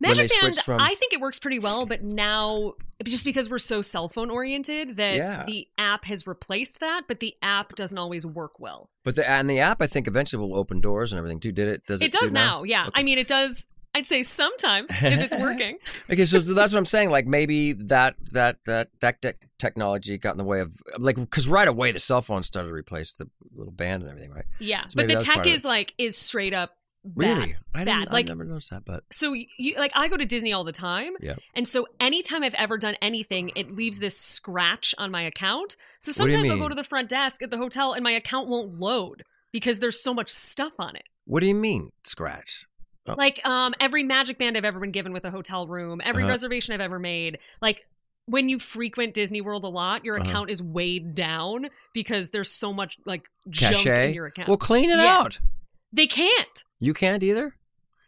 [0.00, 3.80] Magic Band, from- I think it works pretty well, but now just because we're so
[3.82, 5.44] cell phone oriented that Yeah.
[5.44, 8.90] the app has replaced that, but the app doesn't always work well.
[9.04, 11.50] But the and the app, I think eventually will open doors and everything too.
[11.52, 11.86] Did it?
[11.86, 12.06] Does it?
[12.06, 12.86] It, does do now, yeah.
[12.88, 13.00] Okay.
[13.00, 13.68] I mean, it does.
[13.94, 15.78] I'd say sometimes if it's working.
[16.10, 17.10] Okay, so that's what I'm saying.
[17.10, 21.48] Like maybe that that that that tech technology got in the way of like because
[21.48, 24.44] right away the cell phone started to replace the little band and everything, right?
[24.58, 26.72] Yeah, So but the tech is like is straight up
[27.04, 27.38] bad.
[27.38, 27.56] Really?
[27.74, 28.08] I bad.
[28.08, 30.72] I Like never noticed that, but so you like I go to Disney all the
[30.72, 31.14] time.
[31.20, 31.36] Yeah.
[31.54, 35.76] And so anytime I've ever done anything, it leaves this scratch on my account.
[36.00, 38.04] So What do you sometimes I'll go to the front desk at the hotel and
[38.04, 39.22] my account won't load
[39.52, 41.04] because there's so much stuff on it.
[41.24, 42.66] what do you mean scratch?
[43.10, 43.14] Oh.
[43.16, 46.30] Like um every magic band I've ever been given with a hotel room, every Uh-huh.
[46.32, 47.86] reservation I've ever made, like
[48.26, 50.28] when you frequent Disney World a lot, your Uh-huh.
[50.28, 54.48] account is weighed down because there's so much like junk in your account.
[54.48, 55.18] Well, clean it Yeah.
[55.18, 55.38] out.
[55.90, 56.64] they can't.
[56.78, 57.54] You can't either.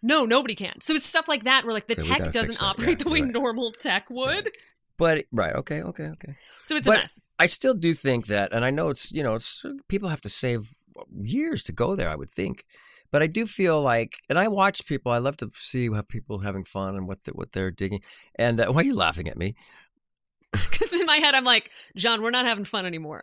[0.03, 0.81] No, nobody can.
[0.83, 3.33] So it's stuff like that where like the tech doesn't operate Yeah, the way right.
[3.33, 4.51] normal tech would.
[4.99, 6.37] But right, okay, okay, okay.
[6.63, 7.23] So it's But- a mess.
[7.39, 10.29] I still do think that, and I know it's you know it's people have to
[10.29, 10.75] save
[11.23, 12.11] years to go there.
[12.11, 12.65] I would think,
[13.11, 15.13] but I do feel like, and I watch people.
[15.13, 18.01] I love to see how people having fun and what the, what they're digging.
[18.37, 19.55] And uh, why are you laughing at me?
[20.53, 23.23] Because in my head I'm like, John, we're not having fun anymore.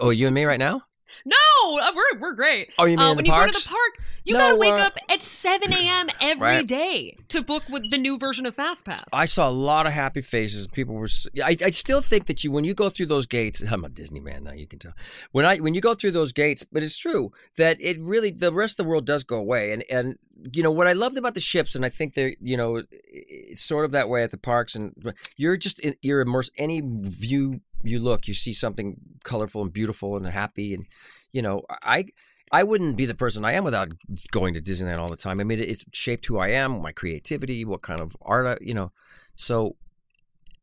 [0.00, 0.82] Oh, you and me right now?
[1.24, 2.72] no, uh, we're we're great.
[2.78, 4.72] Oh, you mean uh, in when you go to the park, you No, gotta wake
[4.72, 6.08] uh, up at 7 a.m.
[6.20, 7.28] every day Right.
[7.28, 9.04] to book with the new version of FastPass.
[9.12, 10.66] I saw a lot of happy faces.
[10.66, 11.08] People were.
[11.44, 14.44] I still think that you, when you go through those gates, I'm a Disney man
[14.44, 14.52] now.
[14.52, 14.94] You can tell.
[15.32, 18.52] When I when you go through those gates, but it's true that it really the
[18.52, 19.72] rest of the world does go away.
[19.72, 20.18] And and
[20.52, 23.62] you know what I loved about the ships, and I think they're you know it's
[23.62, 24.74] sort of that way at the parks.
[24.74, 26.52] And you're just in, you're immersed.
[26.56, 30.72] Any view you look, you see something colorful and beautiful and happy.
[30.72, 30.86] And
[31.32, 32.06] you know I.
[32.54, 33.88] I wouldn't be the person I am without
[34.30, 35.40] going to Disneyland all the time.
[35.40, 38.74] I mean, it's shaped who I am, my creativity, what kind of art, I, you
[38.74, 38.92] know.
[39.34, 39.74] So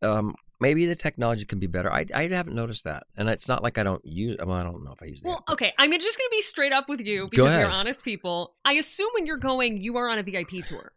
[0.02, 1.92] um, maybe the technology can be better.
[1.92, 4.38] I, I haven't noticed that, and it's not like I don't use.
[4.40, 5.28] Well, I don't know if I use it.
[5.28, 5.54] well, that.
[5.54, 8.56] okay, I'm just gonna be straight up with you because we're honest people.
[8.64, 10.94] I assume when you're going, you are on a VIP tour.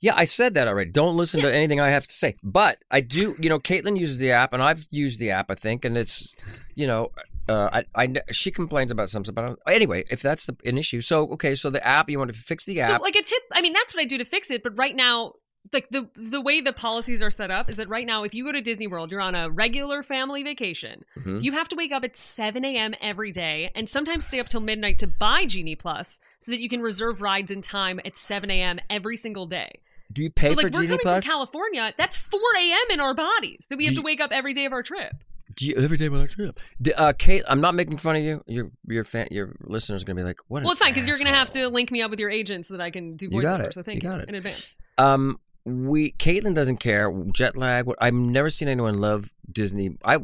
[0.00, 0.90] Yeah, I said that already.
[0.90, 2.36] Don't listen to anything I have to say.
[2.42, 5.54] But I do, you know, Caitlin uses the app, and I've used the app, I
[5.54, 6.34] think, and it's,
[6.74, 7.10] you know,
[7.48, 9.34] uh, I, I, she complains about some stuff.
[9.34, 12.38] But anyway, if that's the, an issue, so okay, so the app, you want to
[12.38, 12.90] fix the app.
[12.90, 14.94] So like a tip, I mean that's what I do to fix it, but right
[14.94, 15.34] now
[15.72, 18.44] like the the way the policies are set up is that right now if you
[18.44, 21.04] go to Disney World, you're on a regular family vacation.
[21.18, 21.40] Mm-hmm.
[21.40, 22.94] You have to wake up at 7 a.m.
[23.00, 26.68] every day and sometimes stay up till midnight to buy Genie Plus so that you
[26.68, 28.78] can reserve rides in time at 7 a.m.
[28.90, 29.80] every single day.
[30.12, 31.24] do you pay so for like we're Genie coming Plus?
[31.24, 32.84] from California, that's 4 a.m.
[32.90, 35.14] in our bodies that we have Do to wake up every day of our trip.
[35.56, 36.58] Do you, every day when I trip.
[36.82, 38.42] D- Uh, Kate, I'm not making fun of you.
[38.46, 41.16] Your your fan, your listeners are gonna be like, "What?" Well, it's fine because you're
[41.18, 43.28] going to have to link me up with your agent so that I can do
[43.30, 43.72] voiceover.
[43.72, 44.28] So thank You you, got it.
[44.28, 44.74] in advance.
[44.98, 47.86] Um, we Caitlin doesn't care jet lag.
[48.00, 49.96] I've never seen anyone love Disney.
[50.04, 50.18] I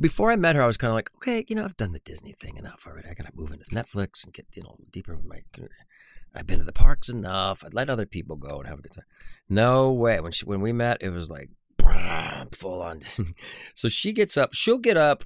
[0.00, 2.00] before I met her, I was kind of like, okay, you know, I've done the
[2.00, 3.08] Disney thing enough already.
[3.08, 5.40] I gotta move into Netflix and get you know deeper with my.
[6.34, 7.64] I've been to the parks enough.
[7.64, 9.04] I'd let other people go and have a good time.
[9.48, 10.20] No way.
[10.20, 11.48] When she when we met, it was like
[12.54, 13.00] full on.
[13.74, 14.54] So she gets up.
[14.54, 15.24] She'll get up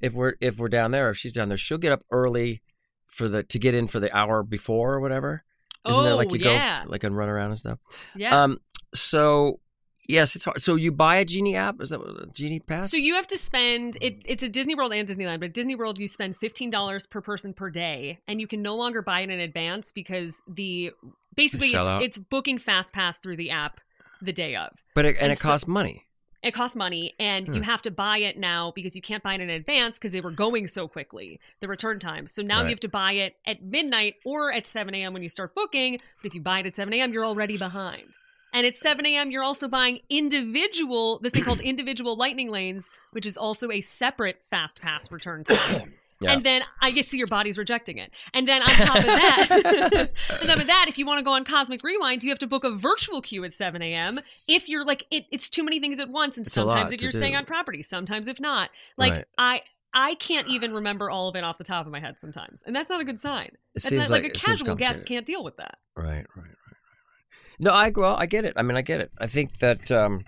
[0.00, 1.10] if we're if we're down there.
[1.10, 2.62] If she's down there, she'll get up early
[3.06, 5.44] for the to get in for the hour before or whatever.
[5.88, 6.84] Isn't oh, it like you yeah.
[6.84, 7.78] go like and run around and stuff?
[8.14, 8.42] yeah.
[8.42, 8.58] Um.
[8.94, 9.60] So
[10.08, 10.60] yes, it's hard.
[10.60, 11.80] So you buy a genie app?
[11.80, 12.90] Is that what- a genie pass?
[12.90, 14.22] So you have to spend it.
[14.24, 17.52] It's a Disney World and Disneyland, but Disney World you spend fifteen dollars per person
[17.52, 20.92] per day, and you can no longer buy it in advance because the
[21.34, 23.80] basically it's, it's booking fast pass through the app
[24.22, 24.70] the day of.
[24.94, 26.04] but it, and, and it so- costs money.
[26.42, 27.52] It costs money, and Hmm.
[27.54, 30.22] you have to buy it now because you can't buy it in advance because they
[30.22, 32.32] were going so quickly the return times.
[32.32, 32.62] So now Right.
[32.64, 35.12] you have to buy it at midnight or at seven a.m.
[35.12, 35.98] when you start booking.
[36.22, 38.14] But if you buy it at seven a.m., you're already behind.
[38.54, 43.24] And at 7 a.m., you're also buying individual, this thing called individual lightning lanes, which
[43.26, 45.94] is also a separate fast pass return time.
[46.22, 46.32] Yeah.
[46.32, 48.10] And then I guess see your body's rejecting it.
[48.34, 51.32] And then on top of that, on top of that, if you want to go
[51.32, 54.18] on Cosmic Rewind, you have to book a virtual queue at 7 a.m.
[54.46, 57.10] If you're like, it, it's too many things at once, and It's sometimes if you're
[57.10, 58.68] staying on property, sometimes if not.
[58.98, 59.24] Like Right.
[59.38, 59.62] I,
[59.94, 62.76] I can't even remember all of it off the top of my head sometimes, and
[62.76, 63.46] that's not a good sign.
[63.46, 65.78] It That's seems not like, like- a casual guest can't deal with that.
[65.96, 67.58] Right, right, right, right, right.
[67.58, 68.52] No, I well, I get it.
[68.56, 69.10] I mean, I get it.
[69.18, 70.24] I think that um,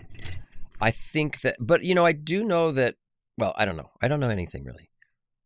[0.80, 2.96] I think that, but you know, I do know that.
[3.38, 3.90] Well, I don't know.
[4.00, 4.88] I don't know anything really.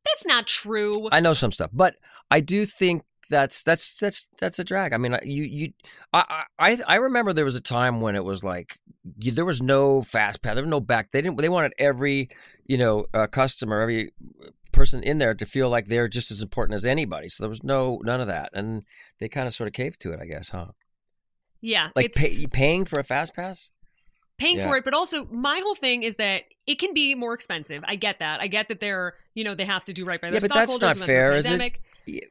[0.07, 1.09] That's not true.
[1.13, 1.97] I know some stuff, but
[2.31, 4.93] I do think that's that's that's that's a drag.
[4.93, 5.73] I mean, you you
[6.13, 8.79] I I I remember there was a time when it was like
[9.19, 11.11] you, there was no fast pass, there was no back.
[11.11, 11.39] They didn't.
[11.39, 12.29] They wanted every
[12.67, 14.13] you know uh, customer, every
[14.73, 17.29] person in there to feel like they're just as important as anybody.
[17.29, 18.85] So there was no none of that, and
[19.19, 20.67] they kind of sort of caved to it, I guess, huh?
[21.61, 23.71] yeah, Like pay, paying for a fast pass.
[24.39, 24.69] Paying Yeah.
[24.69, 27.83] for it, but also my whole thing is that it can be more expensive.
[27.87, 28.41] I get that.
[28.41, 30.53] I get that they're, you know, they have to do right by their Yeah, but
[30.55, 31.79] that's not fair, is it?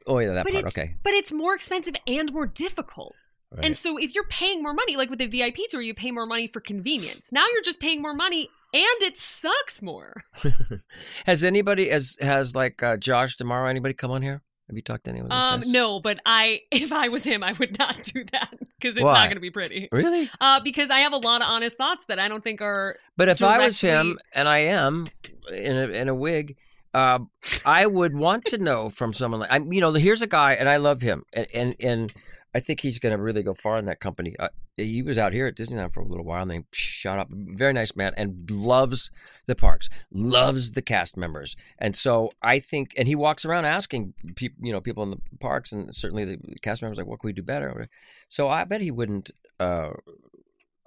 [0.06, 0.66] Oh yeah, that But part.
[0.66, 0.94] Okay.
[1.02, 3.14] but it's more expensive and more difficult.
[3.52, 3.64] Right.
[3.64, 6.26] And so if you're paying more money, like with the VIP tour, you pay more
[6.26, 7.32] money for convenience.
[7.32, 10.14] Now you're just paying more money and it sucks more.
[11.26, 13.68] has anybody has has like uh, Josh D'Amaro?
[13.68, 14.42] Anybody come on here?
[14.68, 15.30] Have you talked to anyone?
[15.30, 15.70] Um, guys?
[15.70, 19.12] no, but I, if I was him, I would not do that because it's Why?
[19.12, 19.88] not going to be pretty.
[19.92, 20.30] Really?
[20.40, 23.28] Uh, because I have a lot of honest thoughts that I don't think are But
[23.28, 25.08] if I was him, and I am
[25.52, 26.56] in a in a wig,
[26.94, 27.20] uh,
[27.64, 29.72] I would want to know from someone like I'm.
[29.72, 32.14] You know, here's a guy, and I love him, and and, and
[32.56, 34.34] I think he's going to really go far in that company.
[34.38, 37.28] Uh, he was out here at Disneyland for a little while, and then shot up.
[37.30, 39.10] Very nice man, and loves
[39.46, 44.14] the parks, loves the cast members, and so I think, and he walks around asking
[44.36, 47.28] people, you know, people in the parks, and certainly the cast members, like, what can
[47.28, 47.88] we do better?
[48.28, 49.30] So I bet he wouldn't.
[49.60, 49.90] Uh,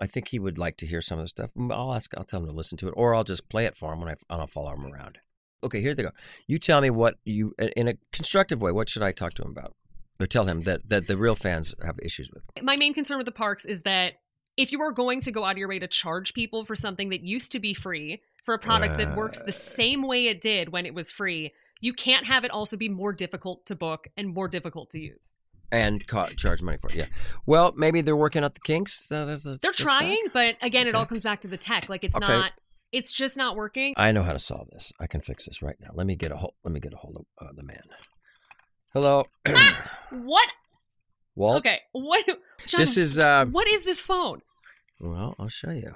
[0.01, 1.51] I think he would like to hear some of the stuff.
[1.71, 2.17] I'll ask.
[2.17, 4.09] I'll tell him to listen to it, or I'll just play it for him when
[4.09, 5.19] I and I'll follow him around.
[5.63, 6.11] Okay, here they go.
[6.47, 9.51] You tell me what you, in a constructive way, what should I talk to him
[9.51, 9.75] about,
[10.19, 12.43] or tell him that that the real fans have issues with.
[12.61, 14.13] my main concern with the parks is that
[14.57, 17.09] if you are going to go out of your way to charge people for something
[17.09, 20.69] that used to be free for a product that works the same way it did
[20.69, 24.33] when it was free, you can't have it also be more difficult to book and
[24.33, 25.35] more difficult to use.
[25.71, 26.95] And ca- charge money for it.
[26.95, 27.05] Yeah.
[27.45, 29.09] Well, maybe they're working out the kinks.
[29.11, 30.33] Uh, there's a- They're trying, back.
[30.33, 31.87] but again, it all comes back to the tech.
[31.87, 32.25] Like it's Okay.
[32.25, 32.51] not,
[32.91, 33.93] it's just not working.
[33.95, 34.91] I know how to solve this.
[34.99, 35.91] I can fix this right now.
[35.93, 36.55] Let me get a hold.
[36.65, 37.83] Let me get a hold of uh, the man.
[38.93, 39.25] Hello,
[40.11, 40.49] What?
[41.35, 41.57] Walt.
[41.57, 41.79] Okay.
[41.93, 42.25] What?
[42.67, 43.19] John, This is.
[43.19, 44.41] Uh, what is this phone?
[44.99, 45.93] Well, I'll show you.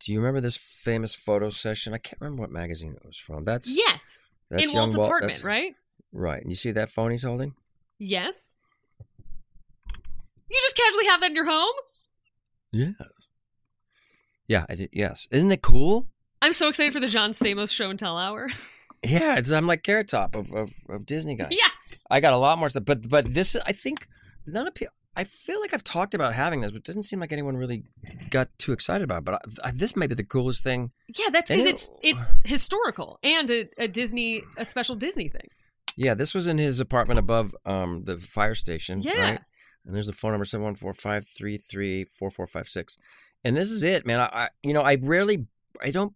[0.00, 1.94] Do you remember this famous photo session?
[1.94, 3.44] I can't remember what magazine it was from.
[3.44, 4.20] That's Yes.
[4.50, 5.08] that's In young Walt's Walt.
[5.08, 5.74] apartment, right?
[6.12, 6.42] Right.
[6.42, 7.54] And you see that phone he's holding?
[7.98, 8.52] Yes.
[10.48, 11.74] You just casually have that in your home?
[12.72, 12.94] Yes.
[14.46, 14.66] Yeah.
[14.68, 15.26] I did, yes.
[15.30, 16.06] Isn't it cool?
[16.42, 18.48] I'm so excited for the John Stamos show and tell hour.
[19.04, 19.36] Yeah.
[19.36, 21.48] It's, I'm like Carrot Top of, of, of Disney guys.
[21.52, 21.68] yeah.
[22.10, 24.06] I got a lot more stuff, but but this I think
[24.46, 24.94] none of people.
[25.18, 27.84] I feel like I've talked about having this, but it doesn't seem like anyone really
[28.28, 29.18] got too excited about.
[29.18, 29.24] it.
[29.24, 30.90] But I, I, this may be the coolest thing.
[31.08, 35.48] Yeah, that's because it's it's historical and a, a Disney a special Disney thing.
[35.96, 39.00] Yeah, this was in his apartment above um, the fire station.
[39.00, 39.18] Yeah.
[39.18, 39.40] Right?
[39.86, 42.96] And there's the phone number 714-533-4456.
[43.44, 44.20] And this is it, man.
[44.20, 45.46] I, I you know I rarely
[45.80, 46.12] I don't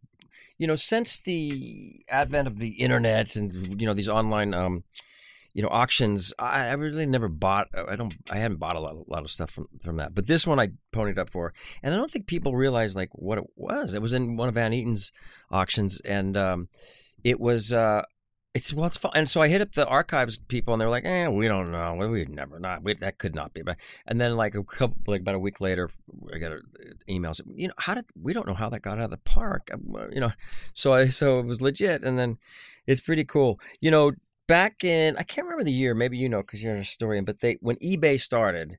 [0.58, 4.82] you know since the advent of the internet and you know these online um
[5.54, 8.94] you know auctions I, I really never bought I don't I hadn't bought a lot,
[8.94, 11.94] a lot of stuff from from that but this one I ponied up for and
[11.94, 14.72] I don't think people realize like what it was it was in one of Van
[14.72, 15.12] Eaton's
[15.50, 16.68] auctions and um
[17.24, 18.02] it was uh
[18.52, 19.12] it's well, it's fun.
[19.14, 21.94] And so I hit up the archives people, and they're like, "Eh, we don't know.
[21.94, 22.82] We would never not.
[22.82, 23.76] We, that could not be." But
[24.06, 25.88] and then like a couple, like about a week later,
[26.34, 26.62] I got an
[27.08, 27.32] email.
[27.32, 29.70] Said, you know, how did we don't know how that got out of the park?
[29.72, 30.32] Uh, You know,
[30.72, 32.38] so I so it was legit, and then
[32.88, 33.60] it's pretty cool.
[33.80, 34.12] You know,
[34.50, 35.94] back in I can't remember the year.
[35.94, 37.24] Maybe you know because you're a historian.
[37.24, 38.78] But they when eBay started,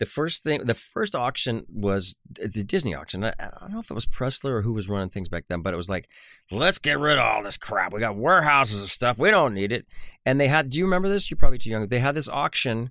[0.00, 3.24] the first thing, the first auction was uh, the Disney auction.
[3.24, 5.62] I, I don't know if it was Pressler or who was running things back then,
[5.62, 6.08] but it was like,
[6.50, 7.92] let's get rid of all this crap.
[7.92, 9.16] We got warehouses of stuff.
[9.16, 9.86] We don't need it.
[10.26, 10.70] And they had.
[10.70, 11.30] Do you remember this?
[11.30, 11.86] You're probably too young.
[11.86, 12.90] They had this auction,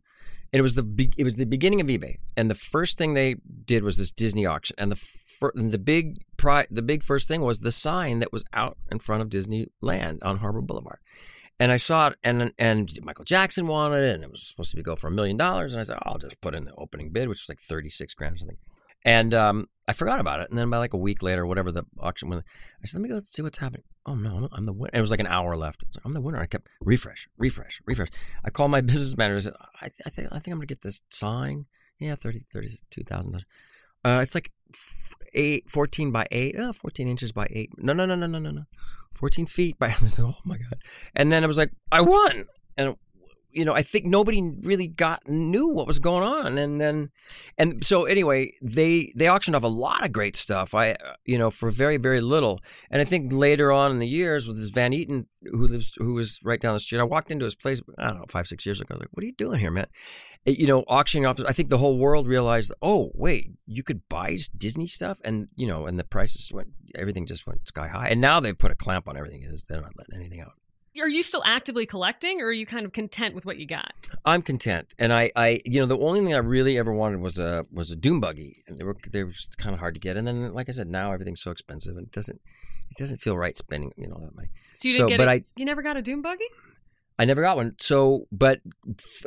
[0.54, 2.16] and it was the it was the beginning of eBay.
[2.38, 4.78] And the first thing they did was this Disney auction.
[4.80, 8.46] And the and the big pri- the big first thing was the sign that was
[8.54, 11.00] out in front of Disneyland on Harbor Boulevard.
[11.62, 14.78] And I saw it, and and Michael Jackson wanted it, and it was supposed to
[14.78, 15.76] be go for a million dollars.
[15.76, 18.16] And I said, I'll just put in the opening bid, which was like thirty six
[18.16, 18.58] grand or something.
[19.06, 20.50] And um, I forgot about it.
[20.50, 23.10] And then by like a week later, whatever the auction was, I said, let me
[23.10, 23.84] go see what's happening.
[24.08, 24.90] Oh no, I'm the winner.
[24.92, 25.84] It was like an hour left.
[25.96, 26.40] Like, I'm the winner.
[26.40, 28.10] I kept refresh, refresh, refresh.
[28.44, 29.54] I called my business manager.
[29.80, 31.68] I said, I, I think I think I'm gonna get this sign.
[32.00, 33.46] Yeah, 30, 32,000.
[34.04, 34.52] Uh, it's like
[35.34, 36.56] eight, 14 by eight.
[36.58, 37.70] Oh, 14 inches by eight.
[37.78, 38.64] No, no, no, no, no, no, no.
[39.14, 39.88] 14 feet by.
[40.02, 40.80] I was like, oh my god.
[41.16, 42.46] And then I was like, I won.
[42.78, 42.96] And
[43.54, 47.10] you know, I think nobody really got knew what was going on, and then,
[47.58, 50.74] and so anyway, they they auctioned off a lot of great stuff.
[50.74, 54.08] I, uh, you know, for very very little, and I think later on in the
[54.08, 57.32] years with this Van Eaton who lives who was right down the street, I walked
[57.32, 57.82] into his place.
[57.98, 58.94] I don't know five six years ago.
[58.94, 59.88] I was like, what are you doing here, man?
[60.48, 61.40] Uh, You know, auctioning off.
[61.48, 65.68] I think the whole world realized, oh wait, you could buy Disney stuff, and you
[65.68, 68.76] know, and the prices went, everything just went sky high, and now they've put a
[68.76, 69.44] clamp on everything.
[69.44, 70.54] Is they're not letting anything out.
[71.00, 73.94] Are you still actively collecting, or are you kind of content with what you got?
[74.26, 77.40] I'm content, and I, I, you know, the only thing I really ever wanted was
[77.40, 80.18] a was a doom buggy, and they were they were kind of hard to get.
[80.18, 82.42] And then, like I said, now everything's so expensive, and it doesn't
[82.90, 84.50] it doesn't feel right spending you know that money.
[84.76, 85.32] So you didn't get but it.
[85.32, 86.46] I you never got a Doom buggy?
[87.22, 87.76] I never got one.
[87.80, 88.62] So, but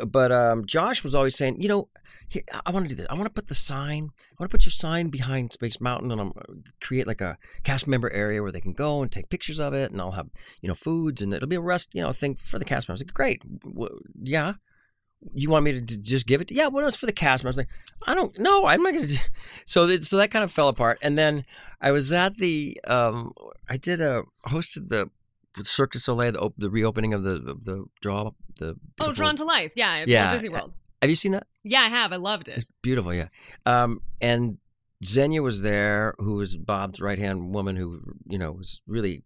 [0.04, 1.90] but um, Josh was always saying, you know,
[2.28, 3.06] here, I want to do this.
[3.08, 4.08] I want to put the sign.
[4.18, 6.32] I want to put your sign behind Space Mountain, and I'm
[6.80, 9.92] create like a cast member area where they can go and take pictures of it,
[9.92, 10.26] and I'll have
[10.60, 13.00] you know foods, and it'll be a rest, you know, thing for the cast members.
[13.00, 13.42] Like, great,
[14.20, 14.54] yeah.
[15.32, 16.48] You want me to d- just give it?
[16.48, 17.60] To, yeah, well, it's for the cast members.
[17.60, 17.68] I like,
[18.08, 18.66] I don't know.
[18.66, 19.18] I'm not going to.
[19.66, 20.98] So, that, so that kind of fell apart.
[21.00, 21.44] And then
[21.80, 22.76] I was at the.
[22.88, 23.32] Um,
[23.68, 25.10] I did a hosted the
[25.62, 28.32] Cirque du Soleil, the, op- the reopening of the of the draw.
[28.58, 29.72] The Oh, Drawn to Life.
[29.76, 30.30] Yeah, it's Yeah.
[30.32, 30.72] Disney World.
[31.02, 31.46] Have you seen that?
[31.62, 32.12] Yeah, I have.
[32.12, 32.56] I loved it.
[32.56, 33.28] It's beautiful, yeah.
[33.66, 34.58] Um, and
[35.04, 39.22] Zenia was there, who was Bob's right hand woman, who you know was really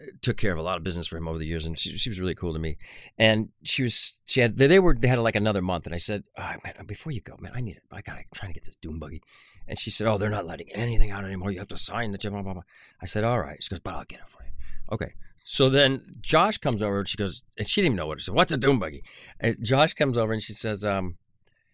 [0.00, 1.96] uh, took care of a lot of business for him over the years, and she,
[1.96, 2.76] she was really cool to me.
[3.18, 6.24] And she was she had they were they had like another month, and I said,
[6.36, 7.82] oh, man, before you go, man, I need it.
[7.92, 9.22] I got to trying to get this doom buggy.
[9.68, 11.50] And she said, oh, they're not letting anything out anymore.
[11.50, 12.62] You have to sign the blah blah blah.
[13.00, 13.62] I said, all right.
[13.62, 14.50] She goes, but I'll get it for you.
[14.92, 15.14] Okay.
[15.46, 18.22] So then Josh comes over and she goes, and she didn't even know what it
[18.22, 18.34] said.
[18.34, 19.04] What's a doom buggy?
[19.38, 21.16] And Josh comes over and she says, um,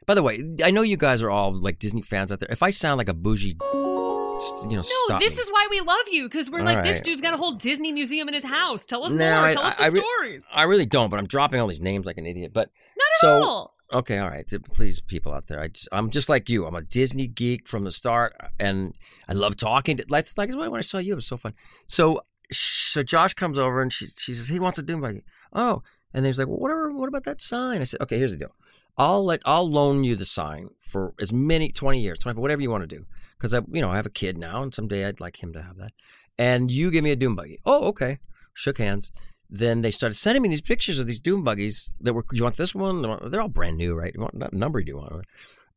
[0.06, 2.48] by the way, I know you guys are all like Disney fans out there.
[2.50, 5.40] If I sound like a bougie, you know, No, this me.
[5.42, 7.92] is why we love you because we're All like, this dude's got a whole Disney
[7.92, 8.86] museum in his house.
[8.86, 9.40] Tell us No, more.
[9.46, 10.44] I- Tell us the I- I re- stories.
[10.52, 12.52] I really don't, but I'm dropping all these names like an idiot.
[12.52, 13.76] But Not at so all.
[13.92, 16.66] okay, all right, please, people out there, I just, I'm just like you.
[16.66, 18.94] I'm a Disney geek from the start, and
[19.28, 19.98] I love talking.
[19.98, 21.52] To, like, like when I saw you, it was so fun.
[21.86, 25.24] So, so Josh comes over and she, she says he wants a doom buggy.
[25.52, 25.82] Oh,
[26.12, 26.90] and he's like, well, whatever.
[26.90, 27.80] What about that sign?
[27.80, 28.54] I said, okay, here's the deal.
[28.98, 32.70] I'll let I'll loan you the sign for as many twenty years, twenty whatever you
[32.70, 33.06] want to do,
[33.38, 35.62] because I you know I have a kid now, and someday I'd like him to
[35.62, 35.92] have that.
[36.36, 37.58] And you give me a doom buggy.
[37.64, 38.18] Oh, okay.
[38.52, 39.12] Shook hands.
[39.48, 42.24] Then they started sending me these pictures of these doom buggies that were.
[42.32, 43.02] You want this one?
[43.30, 44.14] They're all brand new, right?
[44.18, 45.26] What number do you want?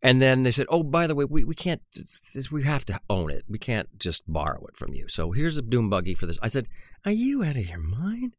[0.05, 1.81] And then they said, "Oh, by the way, we, we can't.
[2.33, 3.45] This, we have to own it.
[3.47, 5.07] We can't just borrow it from you.
[5.07, 6.67] So here's a doom buggy for this." I said,
[7.05, 8.35] "Are you out of your mind?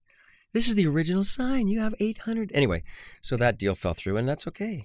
[0.53, 1.69] This is the original sign.
[1.69, 2.83] You have 800." Anyway,
[3.23, 4.85] so that deal fell through, and that's okay.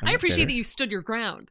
[0.00, 0.52] I'm I appreciate bitter.
[0.52, 1.50] that you stood your ground.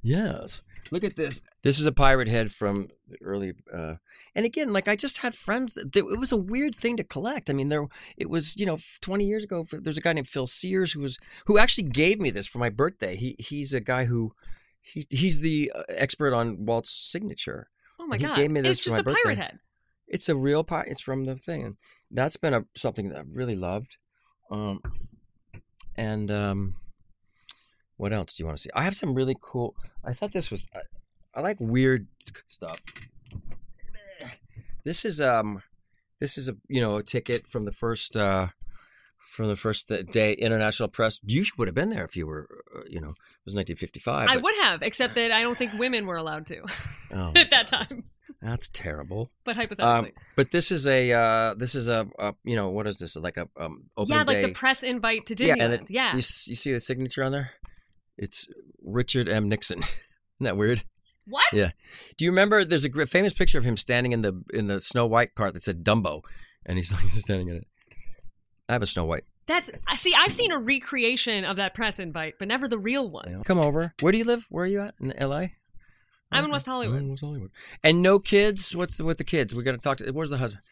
[0.00, 0.62] Yes.
[0.92, 1.40] Look at this.
[1.62, 3.54] This is a pirate head from the early.
[3.72, 3.94] Uh,
[4.34, 5.72] and again, like I just had friends.
[5.72, 7.48] That, it was a weird thing to collect.
[7.48, 7.86] I mean, there
[8.18, 8.58] it was.
[8.58, 11.88] You know, twenty years ago, there's a guy named Phil Sears who was who actually
[11.88, 13.16] gave me this for my birthday.
[13.16, 14.34] He he's a guy who
[14.82, 17.70] he, he's the uh, expert on Walt's signature.
[17.98, 18.36] Oh my He god!
[18.36, 19.58] gave me this it's for just my a pirate head.
[20.06, 20.88] It's a real pirate.
[20.90, 21.64] It's from the thing.
[21.64, 21.78] And
[22.10, 23.96] that's been a something that I've really loved.
[24.50, 24.82] Um,
[25.96, 26.74] and um,
[27.96, 28.70] what else do you want to see?
[28.74, 29.76] I have some really cool.
[30.04, 30.66] I thought this was.
[30.74, 30.80] I,
[31.34, 32.06] I like weird
[32.46, 32.80] stuff.
[34.84, 35.62] This is um,
[36.18, 38.48] this is a you know a ticket from the first uh,
[39.18, 41.20] from the first day international press.
[41.24, 44.28] You would have been there if you were uh, you know it was 1955.
[44.28, 46.62] I but- would have, except that I don't think women were allowed to
[47.14, 48.04] Oh, at that time.
[48.40, 49.30] That's terrible.
[49.44, 52.88] But Um, hypothetically, but this is a uh, this is a, a you know what
[52.88, 54.46] is this like a um, opening yeah, like day?
[54.46, 55.62] the press invite to yeah, Disneyland.
[55.64, 56.22] and it, yeah, You, you
[56.56, 57.52] see the signature on there?
[58.22, 58.46] It's
[58.86, 59.48] Richard M.
[59.48, 59.78] Nixon.
[59.80, 60.84] Isn't that weird?
[61.26, 61.44] what?
[61.52, 61.70] Yeah.
[62.16, 62.64] Do you remember?
[62.64, 65.64] There's a famous picture of him standing in the in the Snow White cart that
[65.64, 66.22] said Dumbo,
[66.64, 67.66] and he's like standing in it.
[68.68, 69.24] I have a Snow White.
[69.46, 70.14] That's I see.
[70.16, 73.42] I've seen a recreation of that press invite, but never the real one.
[73.42, 73.92] Come over.
[74.00, 74.46] Where do you live?
[74.50, 74.94] Where are you at?
[75.00, 75.54] In L.A.
[76.30, 76.98] I'm in West Hollywood.
[76.98, 77.50] in West Hollywood.
[77.82, 78.74] And no kids.
[78.74, 79.52] What's the, with the kids?
[79.54, 80.10] We got to talk to.
[80.12, 80.62] Where's the husband?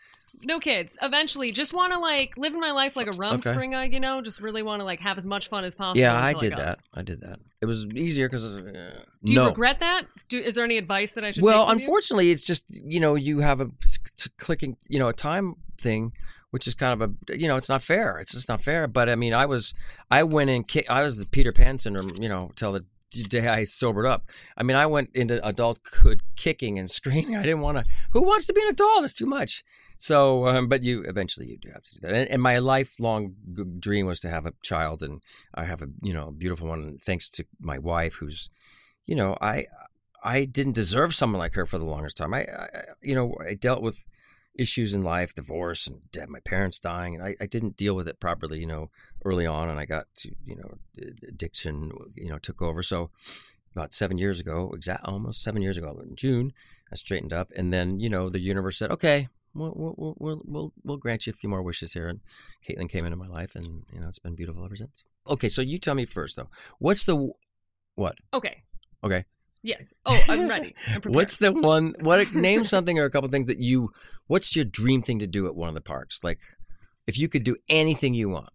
[0.42, 0.96] No kids.
[1.02, 3.92] Eventually, just want to like live in my life like a rumspringa.
[3.92, 6.00] You know, just really want to like have as much fun as possible.
[6.00, 6.56] Yeah, I until did go.
[6.56, 6.78] that.
[6.94, 7.40] I did that.
[7.60, 8.56] It was easier because.
[8.56, 9.46] Uh, Do you no.
[9.48, 10.02] regret that?
[10.28, 11.42] Do is there any advice that I should?
[11.44, 11.84] Well, take from you?
[11.84, 16.12] unfortunately, it's just you know you have a t- clicking you know a time thing,
[16.50, 18.18] which is kind of a you know it's not fair.
[18.18, 18.86] It's just not fair.
[18.86, 19.74] But I mean, I was
[20.10, 20.64] I went in.
[20.64, 22.12] ki- I was the Peter Pan syndrome.
[22.22, 24.30] You know, till the day I sobered up.
[24.56, 27.36] I mean, I went into adulthood kicking and screaming.
[27.36, 27.84] I didn't want to.
[28.12, 29.04] Who wants to be an adult?
[29.04, 29.62] It's too much.
[29.98, 32.14] So, um, but you eventually you do have to do that.
[32.14, 33.34] And, and my lifelong
[33.78, 35.22] dream was to have a child, and
[35.54, 36.96] I have a you know beautiful one.
[36.98, 38.48] Thanks to my wife, who's
[39.04, 39.66] you know I
[40.22, 42.32] I didn't deserve someone like her for the longest time.
[42.32, 42.68] I I-
[43.02, 44.06] you know, I dealt with
[44.60, 48.20] issues in life, divorce and my parents dying, and I, I didn't deal with it
[48.20, 48.90] properly, you know,
[49.24, 50.74] early on, and I got to, you know,
[51.26, 52.82] addiction, you know, took over.
[52.82, 53.10] So
[53.74, 56.52] about seven years ago, exact almost seven years ago in June,
[56.92, 59.28] I straightened up, and then you know the universe said, okay.
[59.52, 62.06] We'll, we'll, we'll, we'll, we'll grant you a few more wishes here.
[62.06, 62.20] And
[62.64, 65.02] Caitlin came into my life, and you know it's been beautiful ever since.
[65.26, 67.32] Okay, so you tell me first though, what's the
[67.96, 68.14] what?
[68.32, 68.62] Okay.
[69.02, 69.24] Okay,
[69.62, 69.92] Yes.
[70.06, 70.74] Oh, I'm ready.
[70.88, 71.02] I'm.
[71.12, 71.94] What's the one?
[72.00, 73.90] What name something or a couple things that you?
[74.26, 76.24] What's your dream thing to do at one of the parks?
[76.24, 76.40] Like,
[77.06, 78.48] if you could do anything you want,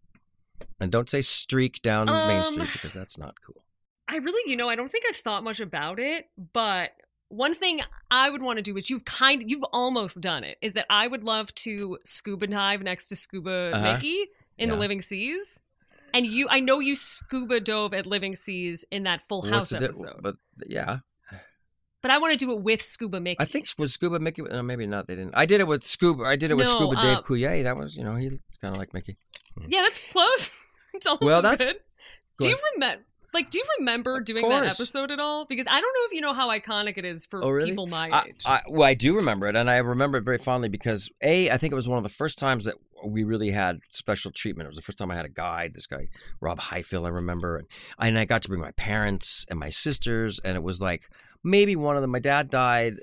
[0.80, 3.62] and don't say streak down Main Um, Street because that's not cool.
[4.08, 6.92] I really, you know, I don't think I've thought much about it, but
[7.30, 7.82] one thing
[8.12, 11.08] I would want to do, which you've kind, you've almost done it, is that I
[11.08, 13.94] would love to scuba dive next to Scuba Uh-huh.
[13.94, 14.26] Mickey
[14.58, 15.60] in the Living Seas.
[16.16, 19.84] And you, I know you scuba dove at Living Seas in that Full House di-
[19.84, 20.36] episode, But
[20.66, 21.00] yeah,
[22.02, 23.38] but I want to do it with Scuba Mickey.
[23.40, 24.44] I think was Scuba Mickey.
[24.44, 25.08] No, maybe not.
[25.08, 25.34] They didn't.
[25.36, 26.24] I did it with Scuba.
[26.24, 27.64] I did it with No, Scuba uh, Dave Coulier.
[27.64, 29.18] That was, you know, he's kind of like Mickey.
[29.68, 30.58] yeah, that's close.
[30.94, 31.78] it's almost Well, that's- good.
[32.38, 33.02] Go Do you remember?
[33.34, 35.46] Like, do you remember Of doing that episode at all?
[35.46, 37.72] Because I don't know if you know how iconic it is for Oh, really?
[37.72, 38.42] people my I, age.
[38.46, 41.58] I, well, I do remember it, and I remember it very fondly because a, I
[41.58, 44.66] think it was one of the first times that we really had special treatment.
[44.66, 45.74] It was the first time I had a guide.
[45.74, 46.08] This guy
[46.40, 47.68] Rob Highfield, I remember, and,
[48.00, 51.10] and I got to bring my parents and my sisters, and it was like
[51.44, 52.12] maybe one of them.
[52.12, 52.96] My dad died,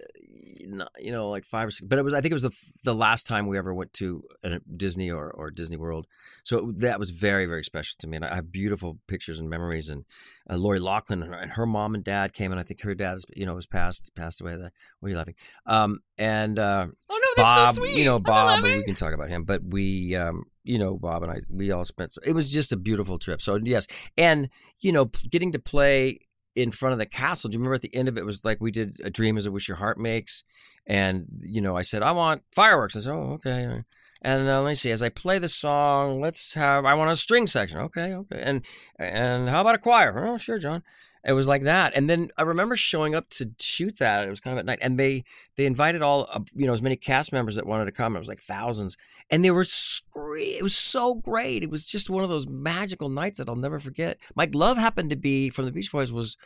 [0.98, 2.94] you know, like five or six, but it was I think it was the the
[2.94, 6.06] last time we ever went to a Disney or, or Disney World.
[6.44, 9.48] So it, that was very very special to me, and I have beautiful pictures and
[9.48, 9.88] memories.
[9.88, 10.04] And
[10.48, 12.94] uh, Lori Loughlin and her, and her mom and dad came, and I think her
[12.94, 14.56] dad is you know was passed passed away.
[14.56, 15.34] that What are you laughing?
[15.66, 17.98] Um, and uh, oh no, that's Bob, so sweet.
[17.98, 21.32] you know Bob, we can talk about him, but we, um, you know, Bob and
[21.32, 22.14] I, we all spent.
[22.24, 23.42] It was just a beautiful trip.
[23.42, 23.86] So yes,
[24.16, 24.48] and
[24.80, 26.20] you know, getting to play
[26.54, 27.48] in front of the castle.
[27.48, 29.46] Do you remember at the end of it was like we did a dream as
[29.46, 30.44] a wish your heart makes,
[30.86, 32.96] and you know, I said I want fireworks.
[32.96, 33.82] I said, oh, okay.
[34.24, 34.92] And uh, let me see.
[34.92, 36.84] As I play the song, let's have.
[36.84, 37.80] I want a string section.
[37.80, 38.40] Okay, okay.
[38.42, 38.64] And
[38.98, 40.26] and how about a choir?
[40.26, 40.82] Oh, sure, John.
[41.24, 44.26] It was like that, and then I remember showing up to shoot that.
[44.26, 45.24] It was kind of at night, and they
[45.56, 48.16] they invited all uh, you know as many cast members that wanted to come.
[48.16, 48.96] It was like thousands,
[49.30, 51.62] and they were It was so great.
[51.62, 54.18] It was just one of those magical nights that I'll never forget.
[54.34, 56.36] Mike Love happened to be from the Beach Boys was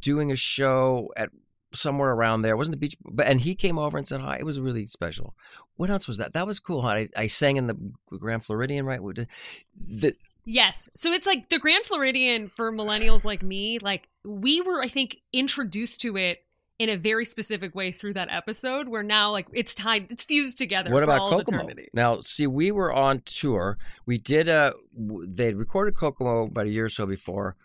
[0.00, 1.30] doing a show at
[1.72, 2.54] somewhere around there.
[2.54, 4.38] It wasn't the beach, but and he came over and said hi.
[4.38, 5.34] It was really special.
[5.76, 6.32] What else was that?
[6.32, 6.82] That was cool.
[6.82, 6.88] Huh?
[6.88, 9.00] I, I sang in the Grand Floridian, right?
[9.02, 10.14] The,
[10.46, 10.88] Yes.
[10.94, 15.18] So it's like the Grand Floridian for millennials like me, like we were, I think,
[15.32, 16.44] introduced to it
[16.78, 20.58] in a very specific way through that episode where now like it's tied it's fused
[20.58, 21.66] together What about Kokomo?
[21.94, 23.76] Now, see, we were on tour.
[24.06, 24.72] We did a.
[24.96, 27.56] They recorded Kokomo about a year or so before,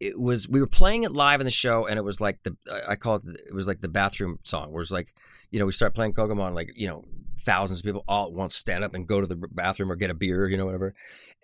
[0.00, 2.56] it was we were playing it live in the show, and it was like the
[2.86, 5.14] I call it the, it was like the bathroom song, where it's like
[5.50, 7.04] you know we start playing Kokomo, and like you know
[7.38, 10.10] thousands of people all at once stand up and go to the bathroom or get
[10.10, 10.94] a beer, you know whatever.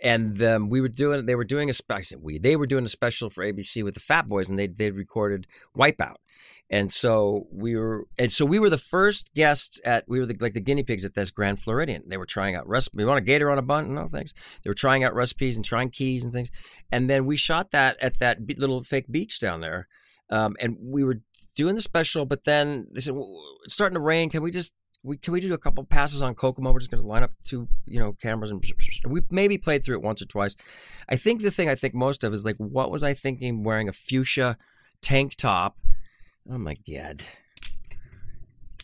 [0.03, 2.66] And um, we were doing they were doing a spe- I said we they were
[2.66, 6.16] doing a special for ABC with the Fat Boys, and they they recorded Wipeout.
[6.70, 10.05] And so we were, and so we were the first guests at.
[10.09, 12.05] We were the, like the guinea pigs at this Grand Floridian.
[12.07, 12.97] They were trying out recipes.
[12.97, 13.95] We want a gator on a bun?
[13.95, 14.32] No thanks.
[14.64, 16.51] They were trying out recipes and trying keys and things.
[16.90, 19.86] And then we shot that at that little fake beach down there.
[20.30, 21.18] Um, and we were
[21.55, 24.30] doing the special, but then they said well, it's starting to rain.
[24.30, 24.72] Can we just
[25.03, 26.72] we can we do a couple passes on Kokomo?
[26.72, 28.64] We're just going to line up two you know cameras and
[29.07, 30.57] we maybe played through it once or twice.
[31.09, 33.88] I think the thing I think most of is like what was I thinking wearing
[33.88, 34.57] a fuchsia
[35.00, 35.78] tank top?
[36.50, 37.22] Oh my god.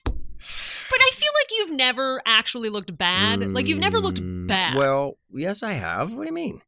[0.04, 3.40] But I feel like you've never actually looked bad.
[3.40, 4.74] Like you've never looked Mm, bad.
[4.74, 6.14] Well, yes, I have.
[6.14, 6.60] What do you mean?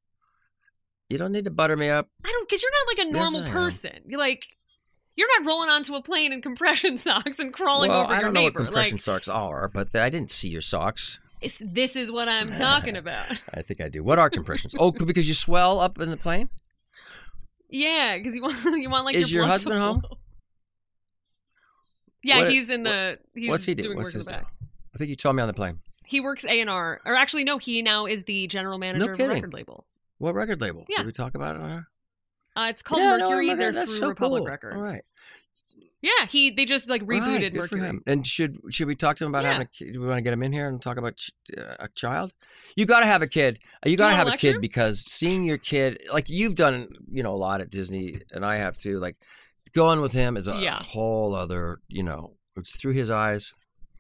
[1.09, 2.09] You don't need to butter me up.
[2.25, 3.53] I don't because you're not like a normal am.
[3.53, 4.03] person.
[4.07, 4.45] You're like
[5.21, 8.25] you're not rolling onto a plane in compression socks and crawling well, over I your
[8.25, 8.61] don't know neighbor.
[8.61, 11.21] what compression Like socks are, but I didn't see your socks.
[11.61, 13.43] this is what I'm talking about.
[13.55, 14.03] I think I do.
[14.03, 14.75] What are compressions?
[14.79, 16.49] oh, because you swell up in the plane.
[17.69, 20.03] Yeah, because you want you want like Is your, your blood husband to home?
[22.23, 23.19] Yeah, What- he's in the.
[23.35, 23.83] He's What's he do?
[23.85, 24.41] doing What's work in his the deal?
[24.43, 24.53] back.
[24.95, 25.79] I think you told me on the plane.
[26.05, 29.21] He works A and R, or actually, no, he now is the general manager of
[29.21, 29.87] a record label.
[30.19, 30.85] What record label?
[30.89, 30.99] Yeah.
[30.99, 31.85] Did we talk about it?
[32.61, 33.47] Uh, it's called Yeah, no, Mercury.
[33.47, 34.51] Mercury, They're that's through so Republic cool.
[34.51, 34.77] Records.
[34.77, 35.03] All right.
[36.03, 38.01] Yeah, he they just like rebooted Right, Mercury.
[38.07, 39.53] And should should we talk to him about Yeah.
[39.53, 39.93] having a kid?
[39.93, 42.33] Do we want to get him in here and talk about ch- uh, a child?
[42.75, 43.59] You got to have a kid.
[43.85, 47.35] You got to have a kid because seeing your kid, like you've done, you know,
[47.35, 48.99] a lot at Disney, and I have too.
[48.99, 49.17] Like
[49.75, 50.77] going with him is a Yeah.
[50.77, 53.53] whole other, you know, it's through his eyes.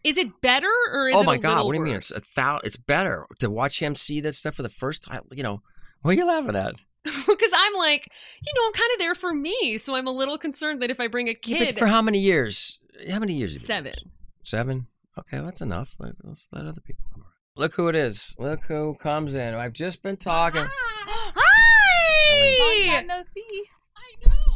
[0.02, 1.20] Is it better or is it?
[1.20, 1.96] oh my god, what do you mean?
[1.96, 5.24] It's a thou- It's better to watch him see that stuff for the first time.
[5.32, 5.60] You know,
[6.00, 6.76] what are you laughing at?
[7.26, 8.08] Because I'm like,
[8.42, 11.00] you know, I'm kind of there for me, so I'm a little concerned that if
[11.00, 12.78] I bring a Yeah, kid, but for how many years?
[13.10, 13.52] How many years?
[13.54, 13.92] have you seven.
[13.92, 14.12] doing?
[14.42, 14.86] Seven.
[15.18, 15.96] Okay, well, that's enough.
[15.98, 17.32] Let, let's let other people come around.
[17.56, 18.34] Look who it is.
[18.38, 19.54] Look who comes in.
[19.54, 20.62] I've just been talking.
[20.66, 21.32] Ah!
[21.36, 23.00] Hi.
[23.02, 23.64] Oh, no see.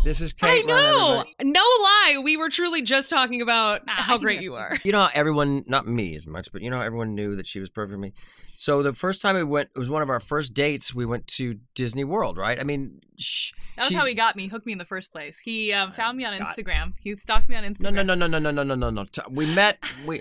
[0.05, 0.47] This is Kate.
[0.49, 0.67] I Caitlin.
[0.69, 1.11] know.
[1.21, 1.35] everybody.
[1.45, 2.21] No lie.
[2.23, 4.77] We were truly just talking about Nah, how great you are.
[4.85, 7.71] You know, everyone, not me as much, but you know, everyone knew that she was
[7.71, 8.13] perfect for me.
[8.57, 10.95] So the first time we went, it was one of our first dates.
[10.95, 12.61] We went to Disney World, right?
[12.61, 15.11] I mean, sh- That was she- how he got me, hooked me in the first
[15.11, 15.39] place.
[15.39, 16.49] He um, found me on God.
[16.49, 16.93] Instagram.
[17.01, 17.95] He stalked me on Instagram.
[17.95, 19.05] no, no, no, no, no, no, no, no, no.
[19.31, 19.79] We met.
[20.07, 20.21] We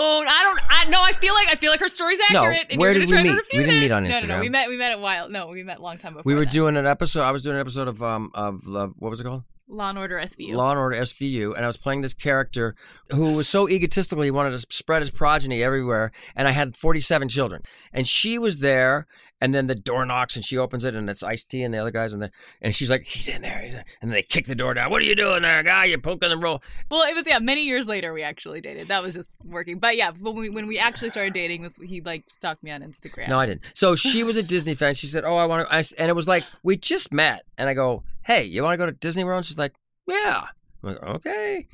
[0.00, 0.60] Oh, I don't.
[0.70, 1.02] I no.
[1.02, 2.40] I feel like I feel like her story's no.
[2.44, 2.66] accurate.
[2.70, 3.30] and Where you're did gonna we try meet?
[3.30, 3.80] To refute We didn't it.
[3.86, 4.28] meet on No, Instagram.
[4.28, 4.40] no, no.
[4.40, 4.68] We met.
[4.68, 5.28] We met a while.
[5.28, 6.22] No, we met a long time before.
[6.24, 6.52] We were that.
[6.52, 7.22] doing an episode.
[7.22, 9.42] I was doing an episode of um of uh, what was it called?
[9.68, 10.54] Law and Order SVU.
[10.54, 12.74] Law and Order SVU, and I was playing this character
[13.10, 16.10] who was so egotistical he wanted to spread his progeny everywhere.
[16.34, 17.62] And I had 47 children,
[17.92, 19.06] and she was there.
[19.40, 21.78] And then the door knocks, and she opens it, and it's Ice T and the
[21.78, 23.84] other guys, and the and she's like, "He's in there." He's in.
[24.02, 24.90] And then they kick the door down.
[24.90, 25.84] What are you doing there, guy?
[25.84, 26.60] You're poking the roll.
[26.90, 27.38] well, it was yeah.
[27.38, 28.88] Many years later, we actually dated.
[28.88, 29.78] That was just working.
[29.78, 32.80] But yeah, when we when we actually started dating, was he like stalked me on
[32.80, 33.28] Instagram?
[33.28, 33.70] No, I didn't.
[33.74, 34.94] So she was a Disney fan.
[34.94, 37.74] She said, "Oh, I want to," and it was like we just met, and I
[37.74, 39.74] go, "Hey, you want to go to Disney World?" She's like,
[40.06, 40.44] "Yeah."
[40.82, 41.66] I'm like, "Okay."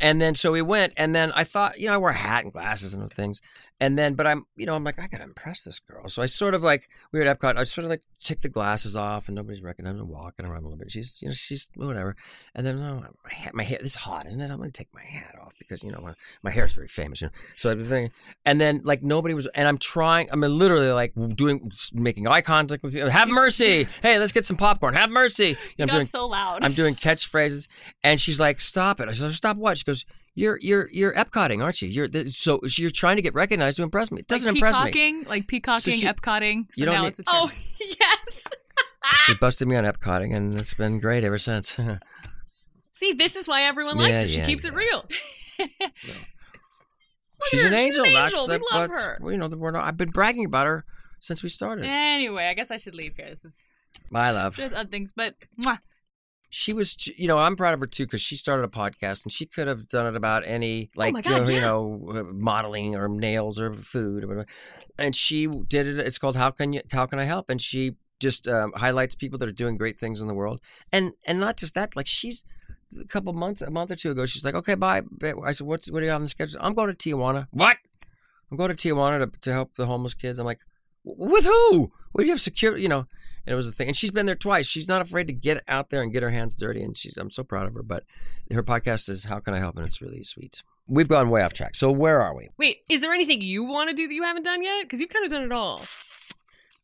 [0.00, 2.44] And then so we went, and then I thought, you know, I wear a hat
[2.44, 3.42] and glasses and things,
[3.80, 6.06] and then, but I'm, you know, I'm like, I gotta impress this girl.
[6.08, 7.56] So I sort of like, we were at Epcot.
[7.56, 10.00] I sort of like took the glasses off, and nobody's recognizing.
[10.00, 10.90] I'm walking around a little bit.
[10.90, 12.14] She's, you know, she's whatever.
[12.54, 14.50] And then, oh, my, hat, my hair, this is hot, isn't it?
[14.50, 16.12] I'm gonna take my hat off because you know my,
[16.42, 17.22] my hair is very famous.
[17.22, 18.12] You know, so I've been thinking,
[18.44, 20.28] and then like nobody was, and I'm trying.
[20.30, 23.10] I'm literally like doing, making eye contact with people.
[23.10, 23.86] Have mercy.
[24.02, 24.94] Hey, let's get some popcorn.
[24.94, 25.56] Have mercy.
[25.76, 26.64] You know, I'm doing so loud.
[26.64, 27.68] I'm doing catchphrases,
[28.02, 30.04] and she's like, "Stop it!" I said, "Stop what?" She goes,
[30.34, 31.88] "You're you're you're Epcotting, aren't you?
[31.88, 34.20] You're th- so you're trying to get recognized to impress me.
[34.20, 36.66] It doesn't like impress me." peacocking, like peacocking, she- epcotting.
[36.72, 37.34] So you don't now need- it's a term.
[37.34, 37.50] Oh
[38.00, 38.44] yes.
[39.24, 41.78] She busted me on Epcotting, and it's been great ever since.
[42.92, 44.28] See, this is why everyone likes Yeah, her.
[44.28, 44.78] She yeah, keeps it yeah.
[44.78, 45.04] real.
[47.46, 47.68] she's her.
[47.68, 48.04] an She's an angel.
[48.06, 48.46] angel.
[48.46, 49.18] That's We the, love her.
[49.20, 49.74] well, you know, the word.
[49.76, 50.84] I've been bragging about her
[51.18, 51.84] since we started.
[51.86, 53.28] Anyway, I guess I should leave here.
[53.30, 53.56] This is
[54.10, 54.56] My love.
[54.56, 55.78] just other things, but mwah.
[56.52, 59.32] She was, you know, I'm proud of her too because she started a podcast and
[59.32, 61.60] she could have done it about any, like, Oh God, you yeah.
[61.60, 64.46] know, uh, modeling or nails or food or whatever.
[64.98, 65.98] And she did it.
[66.00, 66.80] It's called How Can You?
[66.90, 67.50] How Can I Help?
[67.50, 70.60] And she just um, highlights people that are doing great things in the world.
[70.92, 72.44] And and not just that, like she's
[73.00, 75.02] a couple months, a month or two ago, she's like, okay, bye.
[75.44, 76.58] I said, what's what do you have on the schedule?
[76.60, 77.46] I'm going to Tijuana.
[77.52, 77.76] What?
[78.50, 80.40] I'm going to Tijuana to, to help the homeless kids.
[80.40, 80.60] I'm like,
[81.04, 81.92] with who?
[82.16, 82.82] Do you have security?
[82.82, 83.06] You know,
[83.46, 83.88] and it was a thing.
[83.88, 84.66] And she's been there twice.
[84.66, 86.82] She's not afraid to get out there and get her hands dirty.
[86.82, 87.82] And she's, I'm so proud of her.
[87.82, 88.04] But
[88.52, 89.76] her podcast is How Can I Help?
[89.76, 90.62] And it's really sweet.
[90.86, 91.76] We've gone way off track.
[91.76, 92.48] So where are we?
[92.58, 94.82] Wait, is there anything you want to do that you haven't done yet?
[94.82, 95.82] Because you've kind of done it all.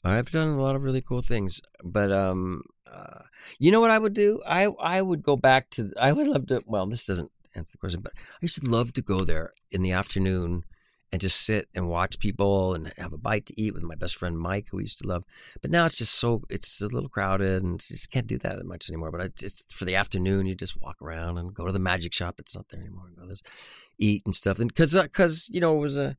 [0.04, 3.22] I've done a lot of really cool things, but um, uh,
[3.58, 4.40] you know what I would do?
[4.46, 5.90] I I would go back to.
[6.00, 6.62] I would love to.
[6.66, 9.82] Well, this doesn't answer the question, but I used to love to go there in
[9.82, 10.62] the afternoon
[11.12, 14.16] and just sit and watch people and have a bite to eat with my best
[14.16, 15.24] friend Mike, who we used to love.
[15.62, 18.90] But now it's just so it's a little crowded and just can't do that much
[18.90, 19.12] anymore.
[19.12, 22.12] But I just for the afternoon, you just walk around and go to the magic
[22.12, 22.40] shop.
[22.40, 23.10] It's not there anymore.
[23.16, 23.48] Go just
[23.98, 24.58] eat and stuff.
[24.58, 26.16] And because because uh, you know it was a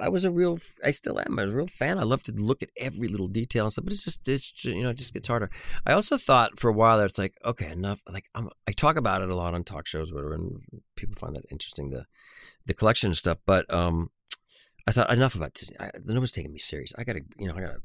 [0.00, 1.98] I was a real I still am a real fan.
[1.98, 3.84] I love to look at every little detail and stuff.
[3.84, 5.50] But it's just it's you know it just gets harder.
[5.86, 8.02] I also thought for a while there, it's like okay enough.
[8.10, 10.62] Like I'm, I talk about it a lot on talk shows, whatever, and
[10.96, 12.06] people find that interesting the
[12.66, 13.38] the collection and stuff.
[13.44, 14.10] But um,
[14.86, 15.76] I thought enough about Disney.
[15.80, 16.92] I, nobody's taking me serious.
[16.98, 17.80] I gotta, you know, I gotta,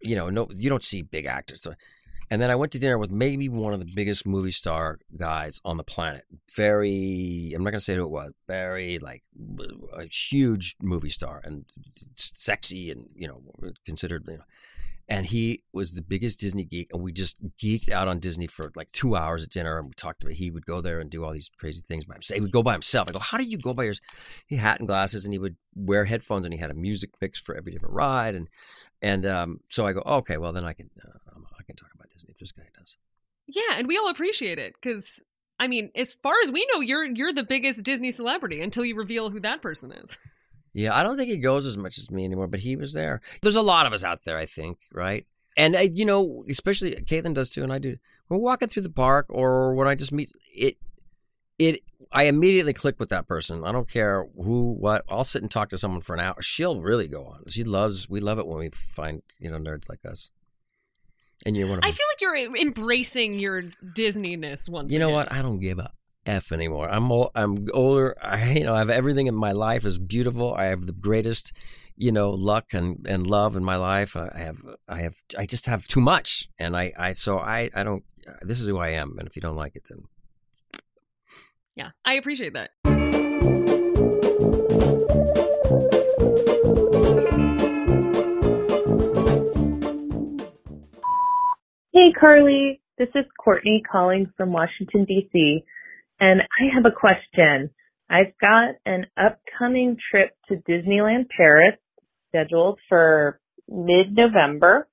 [0.00, 1.62] you know, no, you don't see big actors.
[1.62, 1.74] So,
[2.34, 5.60] and then I went to dinner with maybe one of the biggest movie star guys
[5.64, 6.24] on the planet.
[6.56, 8.32] Very, I'm not gonna say who it was.
[8.48, 9.22] Very like
[9.96, 11.64] a huge movie star and
[12.16, 13.40] sexy and you know
[13.86, 14.42] considered you know.
[15.08, 18.72] And he was the biggest Disney geek, and we just geeked out on Disney for
[18.74, 19.78] like two hours at dinner.
[19.78, 22.14] And we talked about he would go there and do all these crazy things by
[22.14, 22.34] himself.
[22.34, 23.08] He would go by himself.
[23.08, 24.00] I go, how do you go by yours?
[24.48, 27.10] He had hat and glasses, and he would wear headphones, and he had a music
[27.20, 28.34] mix for every different ride.
[28.34, 28.48] And
[29.00, 31.18] and um, so I go, okay, well then I can uh,
[31.64, 32.96] I can talk about Disney if this guy does.
[33.54, 35.22] Yeah, and we all appreciate it because
[35.58, 38.96] I mean, as far as we know, you're you're the biggest Disney celebrity until you
[38.96, 40.18] reveal who that person is.
[40.76, 43.20] Yeah, I don't think he goes as much as me anymore, but he was there.
[43.42, 45.24] There's a lot of us out there, I think, right?
[45.56, 47.96] And uh, you know, especially Caitlin does too, and I do.
[48.28, 50.76] We're walking through the park, or when I just meet it,
[51.60, 51.82] it.
[52.10, 53.62] I immediately click with that person.
[53.64, 55.04] I don't care who, what.
[55.08, 56.42] I'll sit and talk to someone for an hour.
[56.42, 57.44] She'll really go on.
[57.48, 58.08] She loves.
[58.10, 60.32] We love it when we find you know nerds like us.
[61.46, 64.92] And you're one of I feel like you're embracing your Disneyness once.
[64.92, 65.14] You know again.
[65.14, 65.32] what?
[65.32, 65.90] I don't give a
[66.26, 66.88] f anymore.
[66.88, 68.16] I'm old, I'm older.
[68.22, 70.54] I you know I have everything in my life is beautiful.
[70.54, 71.52] I have the greatest
[71.96, 74.16] you know luck and, and love in my life.
[74.16, 77.82] I have I have I just have too much, and I I so I I
[77.82, 78.04] don't.
[78.40, 80.04] This is who I am, and if you don't like it, then
[81.76, 82.70] Yeah, I appreciate that.
[92.20, 92.78] Carlye.
[92.98, 95.64] This is Courtney calling from Washington, D.C.
[96.20, 97.70] And I have a question.
[98.08, 101.76] I've got an upcoming trip to Disneyland Paris
[102.28, 104.88] scheduled for mid-November.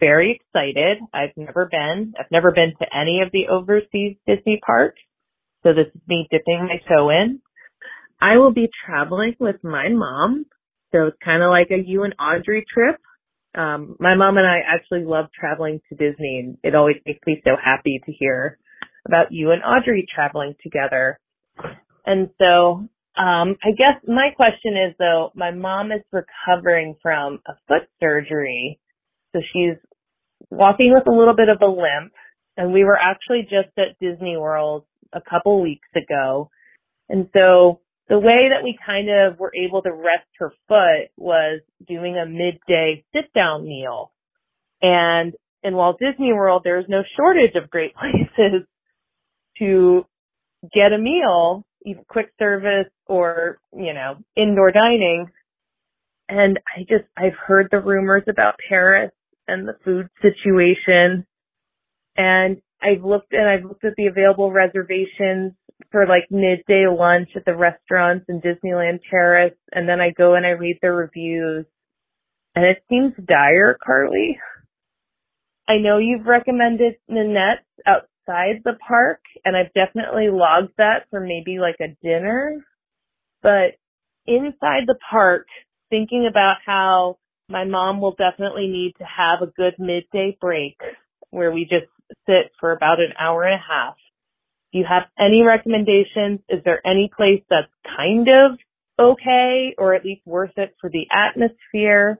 [0.00, 0.98] Very excited.
[1.12, 2.14] I've never been.
[2.18, 5.00] I've never been to any of the overseas Disney parks.
[5.62, 7.40] So this is me dipping my toe in.
[8.20, 10.46] I will be traveling with my mom.
[10.92, 12.96] So it's kind of like a you and Audrey trip
[13.58, 17.42] um, my mom and I actually love traveling to Disney and it always makes me
[17.44, 18.58] so happy to hear
[19.06, 21.18] about you and Audrey traveling together.
[22.06, 22.88] And so,
[23.20, 28.78] um, I guess my question is though, my mom is recovering from a foot surgery.
[29.32, 29.76] So she's
[30.50, 32.12] walking with a little bit of a limp
[32.56, 36.50] and we were actually just at Disney World a couple weeks ago.
[37.08, 41.60] And so the way that we kind of were able to rest her foot was
[41.86, 44.12] doing a midday sit down meal.
[44.80, 48.66] And in Walt Disney World, there's no shortage of great places
[49.58, 50.06] to
[50.72, 55.26] get a meal, either quick service or, you know, indoor dining.
[56.28, 59.12] And I just, I've heard the rumors about Paris
[59.46, 61.26] and the food situation.
[62.16, 65.52] And I've looked and I've looked at the available reservations
[65.90, 70.44] for like midday lunch at the restaurants in Disneyland Paris and then I go and
[70.44, 71.66] I read the reviews
[72.54, 74.38] and it seems dire, Carlye.
[75.68, 81.58] I know you've recommended Nanette outside the park and I've definitely logged that for maybe
[81.58, 82.64] like a dinner,
[83.42, 83.76] but
[84.26, 85.46] inside the park,
[85.90, 87.18] thinking about how
[87.48, 90.78] my mom will definitely need to have a good midday break
[91.30, 91.86] where we just
[92.26, 93.96] sit for about an hour and a half.
[94.72, 96.40] Do you have any recommendations?
[96.48, 98.58] Is there any place that's kind of
[99.00, 102.18] okay or at least worth it for the atmosphere?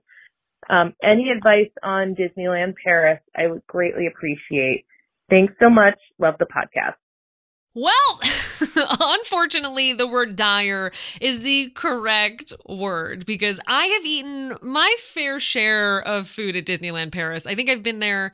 [0.69, 4.85] Um, any advice on Disneyland Paris, I would greatly appreciate.
[5.31, 5.99] Thanks so much.
[6.19, 6.95] Love the podcast.
[7.75, 8.21] Well,
[9.01, 10.91] unfortunately, the word dire
[11.21, 17.13] is the correct word because I have eaten my fair share of food at Disneyland
[17.13, 17.47] Paris.
[17.47, 18.33] I think I've been there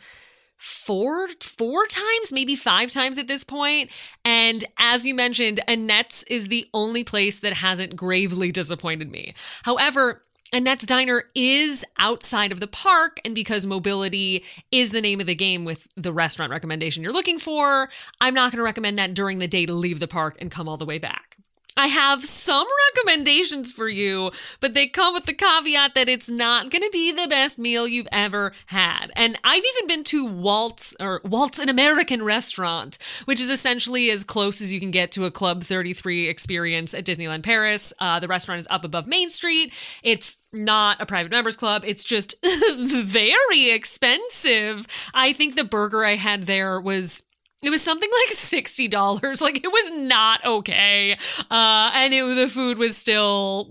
[0.57, 3.91] four four times maybe five times at this point
[4.25, 9.35] and as you mentioned Annette's is the only place that hasn't gravely disappointed me
[9.65, 10.23] however
[10.55, 15.35] Annette's Diner is outside of the park, and because mobility is the name of the
[15.35, 17.89] game with the restaurant recommendation you're looking for,
[18.21, 20.69] I'm not going to recommend that during the day to leave the park and come
[20.69, 21.34] all the way back.
[21.77, 26.71] I have some recommendations for you, but they come with the caveat that it's not
[26.71, 29.11] going to be the best meal you've ever had.
[29.17, 34.23] And I've even been to Walt's or Walt's an American restaurant, which is essentially as
[34.23, 37.93] close as you can get to a Club 33 experience at Disneyland Paris.
[37.99, 39.73] Uh, the restaurant is up above Main Street.
[40.03, 41.83] It's not a private members club.
[41.85, 42.35] It's just
[42.77, 44.87] very expensive.
[45.13, 47.25] I think the burger I had there was
[47.67, 49.41] it was something like sixty dollars.
[49.41, 51.13] Like it was not okay,
[51.51, 53.69] uh, and it, the food was still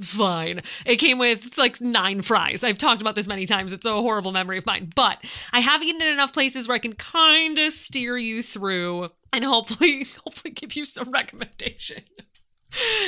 [0.00, 0.62] fine.
[0.84, 2.62] It came with like nine fries.
[2.62, 3.72] I've talked about this many times.
[3.72, 5.18] It's a horrible memory of mine, but
[5.52, 9.44] I have eaten in enough places where I can kind of steer you through and
[9.44, 12.02] hopefully, hopefully, give you some recommendation.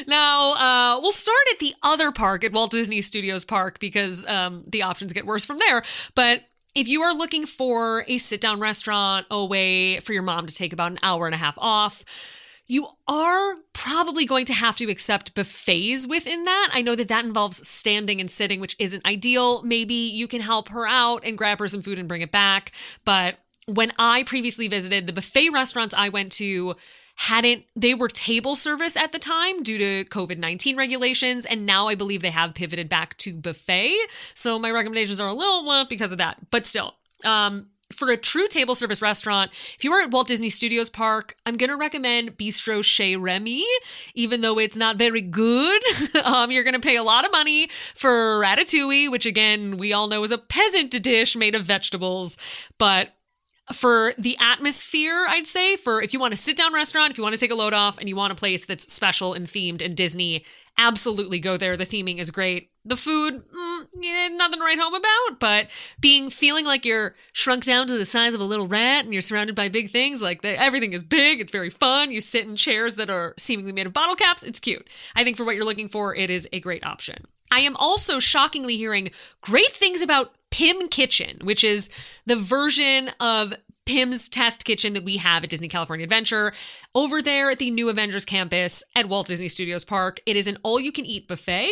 [0.06, 4.64] Now, uh, we'll start at the other park at Walt Disney Studios Park because um,
[4.66, 5.82] the options get worse from there.
[6.14, 6.44] But
[6.74, 10.72] if you are looking for a sit down restaurant away for your mom to take
[10.72, 12.04] about an hour and a half off,
[12.66, 16.68] you are probably going to have to accept buffets within that.
[16.72, 19.62] I know that that involves standing and sitting, which isn't ideal.
[19.62, 22.70] Maybe you can help her out and grab her some food and bring it back.
[23.04, 26.76] But when I previously visited the buffet restaurants I went to,
[27.20, 31.94] hadn't they were table service at the time due to COVID-19 regulations and now I
[31.94, 33.94] believe they have pivoted back to buffet.
[34.34, 36.38] So my recommendations are a little blah because of that.
[36.50, 40.48] But still, um for a true table service restaurant, if you are at Walt Disney
[40.48, 43.66] Studios Park, I'm gonna recommend Bistro Chez Remy,
[44.14, 45.82] even though it's not very good.
[46.24, 50.22] um, you're gonna pay a lot of money for ratatouille, which again we all know
[50.22, 52.38] is a peasant dish made of vegetables,
[52.78, 53.10] but
[53.72, 57.22] for the atmosphere, I'd say, for if you want a sit down restaurant, if you
[57.22, 59.84] want to take a load off and you want a place that's special and themed
[59.84, 60.44] and Disney,
[60.78, 61.76] absolutely go there.
[61.76, 62.70] The theming is great.
[62.84, 65.68] The food, mm, yeah, nothing to write home about, but
[66.00, 69.20] being feeling like you're shrunk down to the size of a little rat and you're
[69.20, 72.10] surrounded by big things, like the, everything is big, it's very fun.
[72.10, 74.42] You sit in chairs that are seemingly made of bottle caps.
[74.42, 74.88] It's cute.
[75.14, 77.26] I think for what you're looking for, it is a great option.
[77.52, 79.10] I am also shockingly hearing
[79.42, 81.90] great things about Pym Kitchen, which is
[82.26, 83.54] the version of
[83.86, 86.52] Pym's test kitchen that we have at Disney California Adventure.
[86.94, 90.58] Over there at the new Avengers campus at Walt Disney Studios Park, it is an
[90.62, 91.70] all you can eat buffet.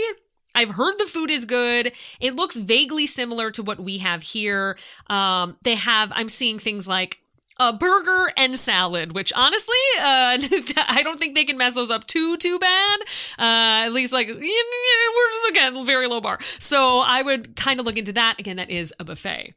[0.54, 1.92] I've heard the food is good.
[2.20, 4.76] It looks vaguely similar to what we have here.
[5.08, 7.20] Um, they have, I'm seeing things like
[7.58, 10.38] a burger and salad, which honestly, uh,
[10.88, 13.00] I don't think they can mess those up too, too bad.
[13.38, 16.38] Uh, at least like, we're again, very low bar.
[16.58, 18.38] So I would kind of look into that.
[18.38, 19.54] Again, that is a buffet.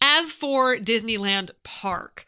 [0.00, 2.24] As for Disneyland Park,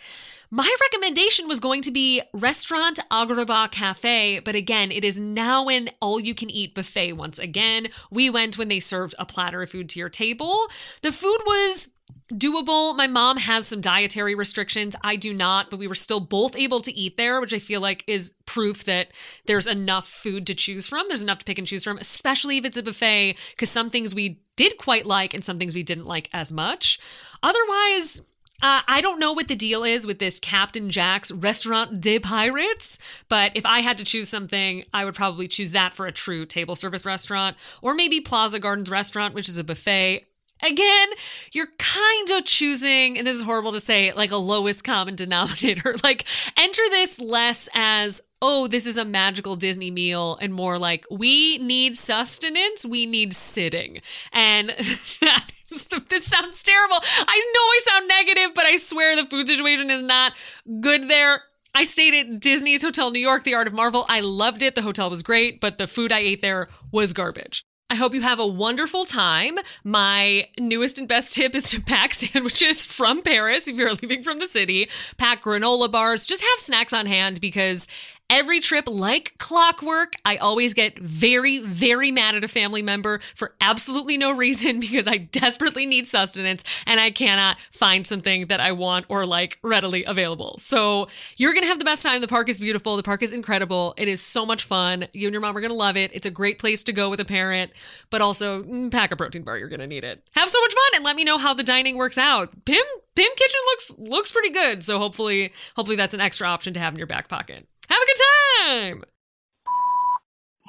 [0.51, 5.91] my recommendation was going to be Restaurant Agrabah Cafe, but again, it is now an
[6.01, 7.89] all you can eat buffet once again.
[8.11, 10.69] We went when they served a platter of food to your table.
[11.03, 11.89] The food was
[12.33, 12.97] doable.
[12.97, 14.97] My mom has some dietary restrictions.
[15.03, 17.81] I do not, but we were still both able to eat there, which I feel
[17.81, 19.09] like is proof that
[19.47, 21.07] there's enough food to choose from.
[21.09, 24.15] There's enough to pick and choose from, especially if it's a buffet, because some things
[24.15, 26.99] we did quite like and some things we didn't like as much.
[27.43, 28.23] Otherwise,
[28.63, 32.99] uh, I don't know what the deal is with this Captain Jack's Restaurant des Pirates,
[33.29, 36.47] but if I had to choose something, I would probably choose that for a true
[36.47, 40.25] table service restaurant, or maybe Plaza Gardens Restaurant, which is a buffet.
[40.63, 41.09] Again,
[41.53, 45.97] you're kind of choosing, and this is horrible to say, like a lowest common denominator.
[46.05, 46.27] Like,
[46.57, 51.57] enter this less as, oh, this is a magical Disney meal, and more like, we
[51.59, 54.01] need sustenance, we need sitting.
[54.33, 54.69] And
[55.21, 56.99] that is, this sounds terrible.
[57.03, 60.35] I know I sound negative, but I swear the food situation is not
[60.81, 61.43] good there.
[61.75, 64.05] I stayed at Disney's Hotel New York, The Art of Marvel.
[64.09, 64.75] I loved it.
[64.75, 67.65] The hotel was great, but the food I ate there was garbage.
[67.91, 69.59] I hope you have a wonderful time.
[69.85, 74.39] My newest and best tip is to pack sandwiches from Paris if you're leaving from
[74.39, 74.89] the city.
[75.19, 76.27] Pack granola bars.
[76.27, 77.87] Just have snacks on hand because
[78.31, 83.55] Every trip, like clockwork, I always get very, very mad at a family member for
[83.61, 88.73] absolutely no reason because I desperately need sustenance and I cannot find something that I
[88.73, 90.57] want or like readily available.
[90.59, 92.23] So you're going to have the best time.
[92.23, 92.97] The park is beautiful.
[92.97, 93.93] The park is incredible.
[93.99, 95.07] It is so much fun.
[95.13, 96.11] You and your mom are going to love it.
[96.15, 97.73] It's a great place to go with a parent,
[98.09, 99.59] but also mm, pack a protein bar.
[99.59, 100.23] You're going to need it.
[100.33, 102.65] Have so much fun and let me know how the dining works out.
[102.65, 102.83] Pym
[103.15, 104.83] Pym Kitchen looks looks pretty good.
[104.83, 107.69] So hopefully hopefully that's an extra option to have in your back pocket.
[107.89, 109.05] Have a good time.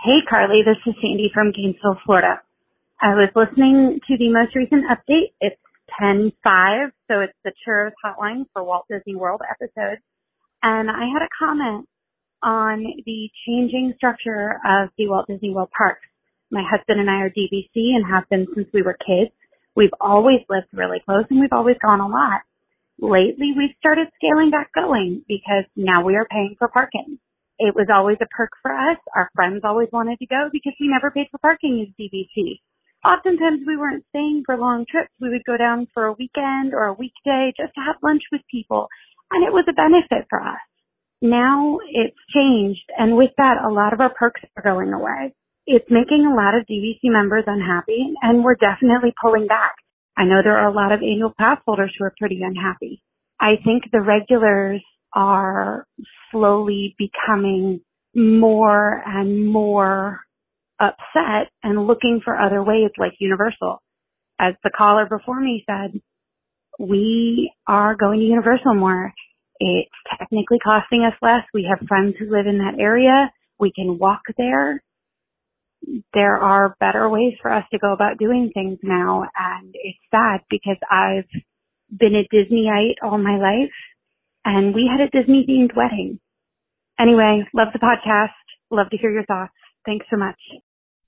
[0.03, 2.41] Hey, Carlye, this is Sandy from Gainesville, Florida.
[3.01, 5.33] I was listening to the most recent update.
[5.41, 5.59] It's
[6.01, 9.99] 10.5, so it's the Churros Hotline for Walt Disney World episode.
[10.61, 11.87] And I had a comment
[12.43, 16.05] on the changing structure of the Walt Disney World parks.
[16.51, 19.31] My husband and I are DVC and have been since we were kids.
[19.75, 22.41] We've always lived really close and we've always gone a lot.
[22.99, 27.19] Lately, we've started scaling back going because now we are paying for parking.
[27.59, 28.97] It was always a perk for us.
[29.15, 32.59] Our friends always wanted to go because we never paid for parking as DVC.
[33.05, 35.11] Oftentimes we weren't staying for long trips.
[35.19, 38.41] We would go down for a weekend or a weekday just to have lunch with
[38.49, 38.87] people.
[39.31, 40.63] And it was a benefit for us.
[41.21, 42.89] Now it's changed.
[42.97, 45.33] And with that, a lot of our perks are going away.
[45.67, 49.75] It's making a lot of DVC members unhappy and we're definitely pulling back.
[50.17, 53.01] I know there are a lot of annual pass holders who are pretty unhappy.
[53.39, 54.81] I think the regulars
[55.13, 55.85] are
[56.31, 57.81] slowly becoming
[58.15, 60.21] more and more
[60.79, 63.81] upset and looking for other ways like Universal.
[64.39, 65.99] As the caller before me said,
[66.79, 69.13] we are going to Universal more.
[69.59, 69.89] It's
[70.19, 71.43] technically costing us less.
[71.53, 73.31] We have friends who live in that area.
[73.59, 74.83] We can walk there.
[76.13, 79.27] There are better ways for us to go about doing things now.
[79.37, 81.29] And it's sad because I've
[81.95, 83.71] been a Disneyite all my life
[84.43, 86.19] and we had a Disney themed wedding.
[86.99, 88.29] Anyway, love the podcast.
[88.71, 89.53] Love to hear your thoughts.
[89.85, 90.39] Thanks so much.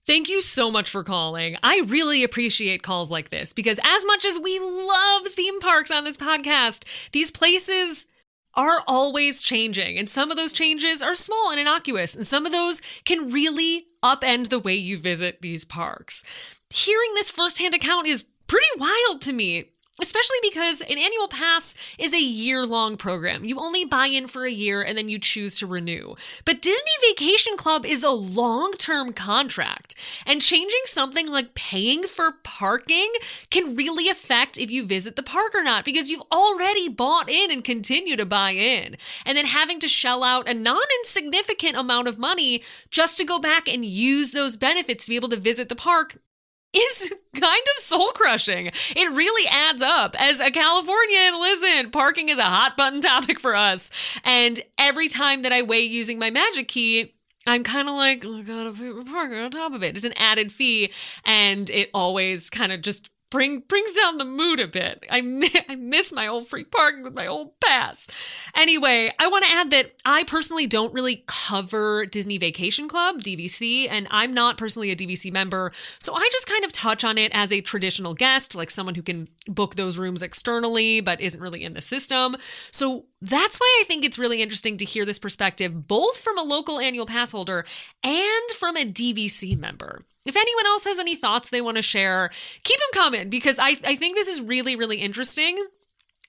[0.06, 1.58] Thank you so much for calling.
[1.62, 6.06] I really appreciate calls like this because, as much as we love theme parks on
[6.06, 8.08] this podcast, these places
[8.58, 9.98] are always changing.
[9.98, 13.86] And some of those changes are small and innocuous, and some of those can really
[14.04, 16.24] upend the way you visit these parks.
[16.72, 19.72] Hearing this firsthand account is pretty wild to me
[20.02, 23.44] especially because an annual pass is a year long program.
[23.44, 26.16] You only buy in for a year and then you choose to renew.
[26.46, 29.96] But Disney Vacation Club is a long term contract,
[30.26, 33.12] and changing something like paying for parking
[33.50, 37.52] can really affect if you visit the park or not because you've already bought in
[37.52, 38.98] and continue to buy in.
[39.26, 43.40] And then having to shell out a non insignificant amount of money just to go
[43.40, 46.20] back and use those benefits to be able to visit the park
[46.78, 48.72] is kind of soul crushing.
[48.96, 50.16] It really adds up.
[50.20, 53.90] As a Californian, listen, parking is a hot button topic for us.
[54.24, 57.14] And every time that I weigh using my magic key,
[57.46, 59.96] I'm kind of like, oh, I gotta pay for parking on top of it.
[59.96, 60.92] It's an added fee,
[61.24, 65.06] and it always kind of just bring brings down the mood a bit.
[65.10, 65.18] I
[65.70, 68.08] I miss my old free parking with my old pass.
[68.56, 73.88] Anyway, I want to add that I personally don't really cover Disney Vacation Club (DVC),
[73.90, 77.32] and I'm not personally a DVC member, so I just kind of touch on it
[77.34, 81.64] as a traditional guest, like someone who can book those rooms externally but isn't really
[81.64, 82.36] in the system.
[82.72, 86.44] So that's why I think it's really interesting to hear this perspective, both from a
[86.44, 87.66] local annual pass holder
[88.04, 90.04] and from a DVC member.
[90.28, 92.30] If anyone else has any thoughts they want to share,
[92.64, 95.68] keep them coming because I, I think this is really, really interesting.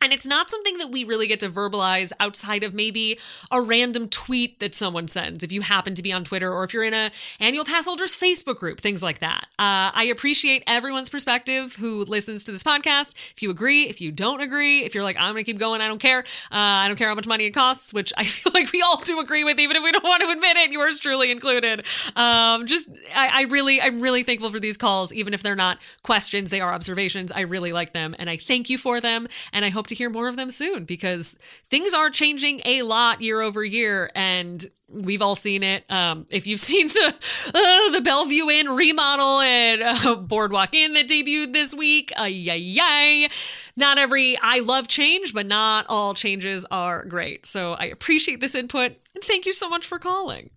[0.01, 3.18] And it's not something that we really get to verbalize outside of maybe
[3.51, 6.72] a random tweet that someone sends if you happen to be on Twitter or if
[6.72, 9.49] you're in a annual pass holders Facebook group, things like that.
[9.59, 13.14] Uh, I appreciate everyone's perspective who listens to this podcast.
[13.34, 15.80] If you agree, if you don't agree, if you're like, I'm going to keep going,
[15.80, 16.20] I don't care.
[16.53, 18.99] Uh, I don't care how much money it costs, which I feel like we all
[18.99, 21.84] do agree with, even if we don't want to admit it, yours truly included.
[22.14, 25.78] Um, just, I, I really, I'm really thankful for these calls, even if they're not
[26.05, 27.32] questions, they are observations.
[27.32, 29.26] I really like them and I thank you for them.
[29.53, 33.20] And I hope to hear more of them soon because things are changing a lot
[33.20, 35.84] year over year and we've all seen it.
[35.91, 37.14] Um, if you've seen the
[37.49, 43.28] uh, the Bellevue Inn remodel and uh, Boardwalk Inn that debuted this week, ay, yay!
[43.76, 47.47] Not every I love change, but not all changes are great.
[47.47, 50.51] So I appreciate this input and thank you so much for calling.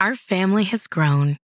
[0.00, 1.36] Our family has grown.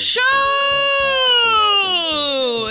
[0.00, 0.20] show!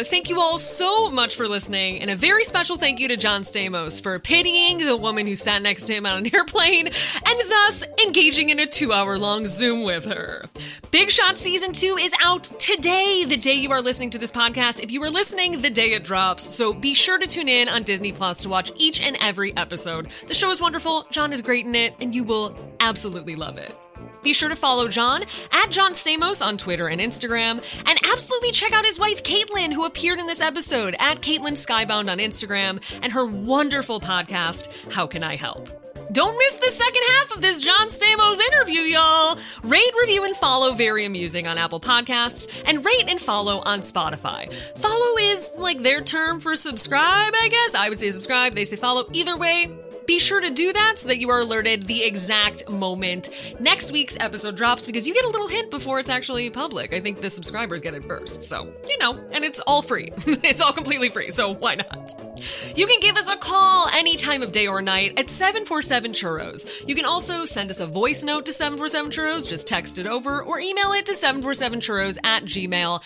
[0.03, 3.41] thank you all so much for listening, and a very special thank you to John
[3.41, 7.83] Stamos for pitying the woman who sat next to him on an airplane and thus
[8.03, 10.45] engaging in a two hour long Zoom with her.
[10.91, 14.81] Big Shot Season 2 is out today, the day you are listening to this podcast.
[14.81, 16.43] If you are listening, the day it drops.
[16.43, 20.09] So be sure to tune in on Disney Plus to watch each and every episode.
[20.27, 23.75] The show is wonderful, John is great in it, and you will absolutely love it.
[24.21, 28.73] Be sure to follow John at John Stamos on Twitter and Instagram, and absolutely check
[28.73, 33.13] out his wife Caitlin, who appeared in this episode at Caitlin Skybound on Instagram, and
[33.13, 35.69] her wonderful podcast, How Can I Help?
[36.11, 39.37] Don't miss the second half of this John Stamos interview, y'all.
[39.63, 44.51] Rate, review, and follow Very Amusing on Apple Podcasts, and rate and follow on Spotify.
[44.75, 47.75] Follow is like their term for subscribe, I guess.
[47.75, 49.07] I would say subscribe, they say follow.
[49.13, 49.78] Either way,
[50.09, 53.29] be sure to do that so that you are alerted the exact moment
[53.59, 56.95] next week's episode drops because you get a little hint before it's actually public.
[56.95, 58.41] I think the subscribers get it first.
[58.41, 60.11] So, you know, and it's all free.
[60.25, 62.15] it's all completely free, so why not?
[62.75, 66.67] You can give us a call any time of day or night at 747 Churros.
[66.87, 70.41] You can also send us a voice note to 747 Churros, just text it over,
[70.41, 72.99] or email it to 747churros at gmail.com.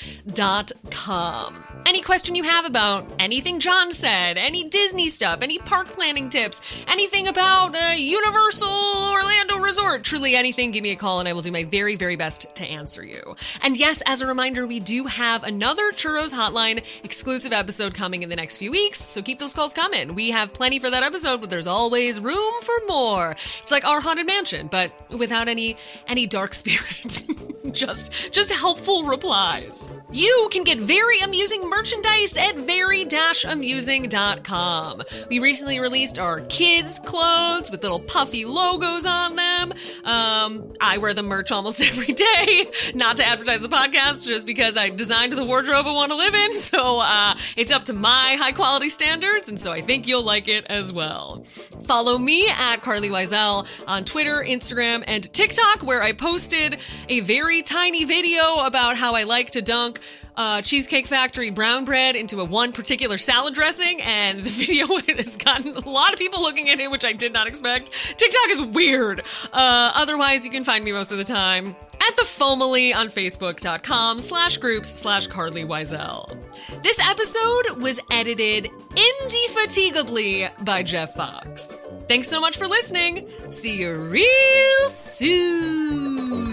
[1.86, 6.62] Any question you have about anything John said, any Disney stuff, any park planning tips,
[6.94, 11.42] anything about uh, Universal Orlando Resort, truly anything, give me a call and I will
[11.42, 13.36] do my very, very best to answer you.
[13.64, 18.30] And yes, as a reminder, we do have another Churros Hotline exclusive episode coming in
[18.30, 20.14] the next few weeks, so keep those calls coming.
[20.14, 23.36] We have plenty for that episode, but there's always room for more.
[23.64, 25.78] It's like our haunted mansion, but without any
[26.08, 27.26] any dark spirits.
[27.72, 29.90] just just helpful replies.
[30.12, 35.02] You can get very amusing merchandise at very-amusing.com.
[35.30, 36.42] We recently released our
[36.74, 39.74] kids clothes with little puffy logos on them.
[40.04, 42.66] Um, I wear the merch almost every day,
[42.96, 46.34] not to advertise the podcast, just because I designed the wardrobe I want to live
[46.34, 46.52] in.
[46.74, 50.48] So uh, it's up to my high quality standards, and so I think you'll like
[50.48, 51.46] it as well.
[51.84, 57.62] Follow me at Carlye Wisel on Twitter, Instagram, and TikTok, where I posted a very
[57.62, 60.00] tiny video about how I like to dunk
[60.36, 65.38] uh, Cheesecake Factory brown bread into a one particular salad dressing, and the video has
[65.38, 67.92] gotten a lot of people looking at it, which I did not expect.
[68.18, 69.22] TikTok is weird.
[69.52, 71.76] Uh, otherwise, you can find me most of the time
[72.08, 76.38] at the Fomily on Facebook.com slash groups slash Carlye Wisel.
[76.82, 81.78] This episode was edited indefatigably by Jeff Fox.
[82.08, 83.30] Thanks so much for listening.
[83.50, 86.53] See you real soon.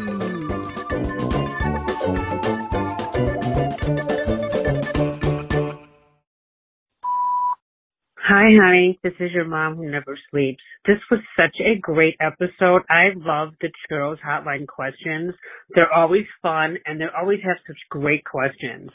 [8.32, 8.96] Hi, honey.
[9.02, 10.62] This is your mom who never sleeps.
[10.86, 12.82] This was such a great episode.
[12.88, 15.34] I love the Churros Hotline questions.
[15.74, 18.90] They're always fun and they always have such great questions.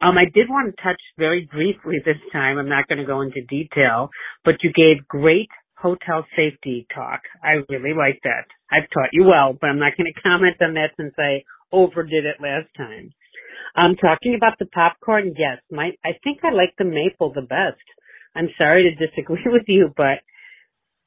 [0.00, 2.56] Um, I did want to touch very briefly this time.
[2.56, 4.08] I'm not going to go into detail,
[4.42, 7.20] but you gave great hotel safety talk.
[7.44, 8.46] I really like that.
[8.70, 12.24] I've taught you well, but I'm not going to comment on that since I overdid
[12.24, 13.12] it last time.
[13.76, 17.42] I'm um, talking about the popcorn, yes, my, I think I like the maple the
[17.42, 17.84] best.
[18.34, 20.20] I'm sorry to disagree with you, but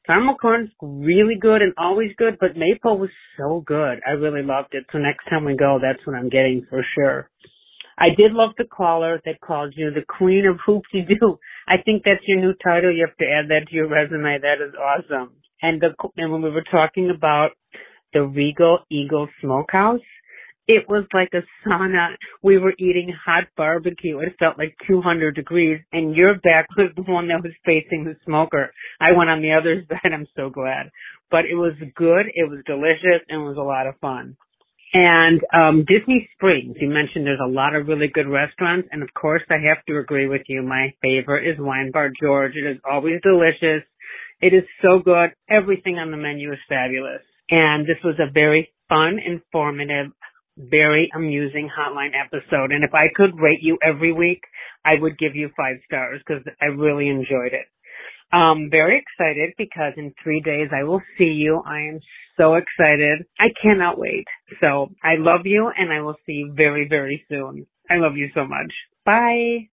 [0.06, 4.00] caramel corn's really good and always good, but maple was so good.
[4.08, 4.86] I really loved it.
[4.92, 7.30] So next time we go, that's what I'm getting for sure.
[7.98, 11.40] I did love the caller that called you the queen of hoopty doo.
[11.68, 12.94] I think that's your new title.
[12.94, 14.38] You have to add that to your resume.
[14.42, 15.32] That is awesome.
[15.62, 17.52] And the and when we were talking about
[18.14, 20.02] the Regal Eagle Smokehouse,
[20.68, 22.16] it was like a sauna.
[22.42, 24.20] We were eating hot barbecue.
[24.20, 28.16] It felt like 200 degrees and your back was the one that was facing the
[28.26, 28.72] smoker.
[29.00, 30.14] I went on the other side.
[30.14, 30.90] I'm so glad.
[31.30, 32.26] But it was good.
[32.34, 34.38] It was delicious and it was a lot of fun.
[34.94, 39.14] And um Disney Springs, you mentioned there's a lot of really good restaurants and of
[39.14, 40.64] course I have to agree with you.
[40.64, 42.54] My favorite is Wine Bar George.
[42.56, 43.84] It is always delicious.
[44.42, 45.30] It is so good.
[45.50, 47.22] Everything on the menu is fabulous.
[47.50, 50.12] And this was a very fun, informative,
[50.58, 52.72] very amusing hotline episode.
[52.72, 54.42] And if I could rate you every week,
[54.86, 57.66] I would give you five stars because I really enjoyed it.
[58.34, 61.62] Um, very excited because in three days I will see you.
[61.66, 62.00] I am
[62.38, 63.26] so excited.
[63.40, 64.26] I cannot wait.
[64.62, 67.66] So I love you and I will see you very, very soon.
[67.90, 68.74] I love you so much.
[69.06, 69.60] Bye.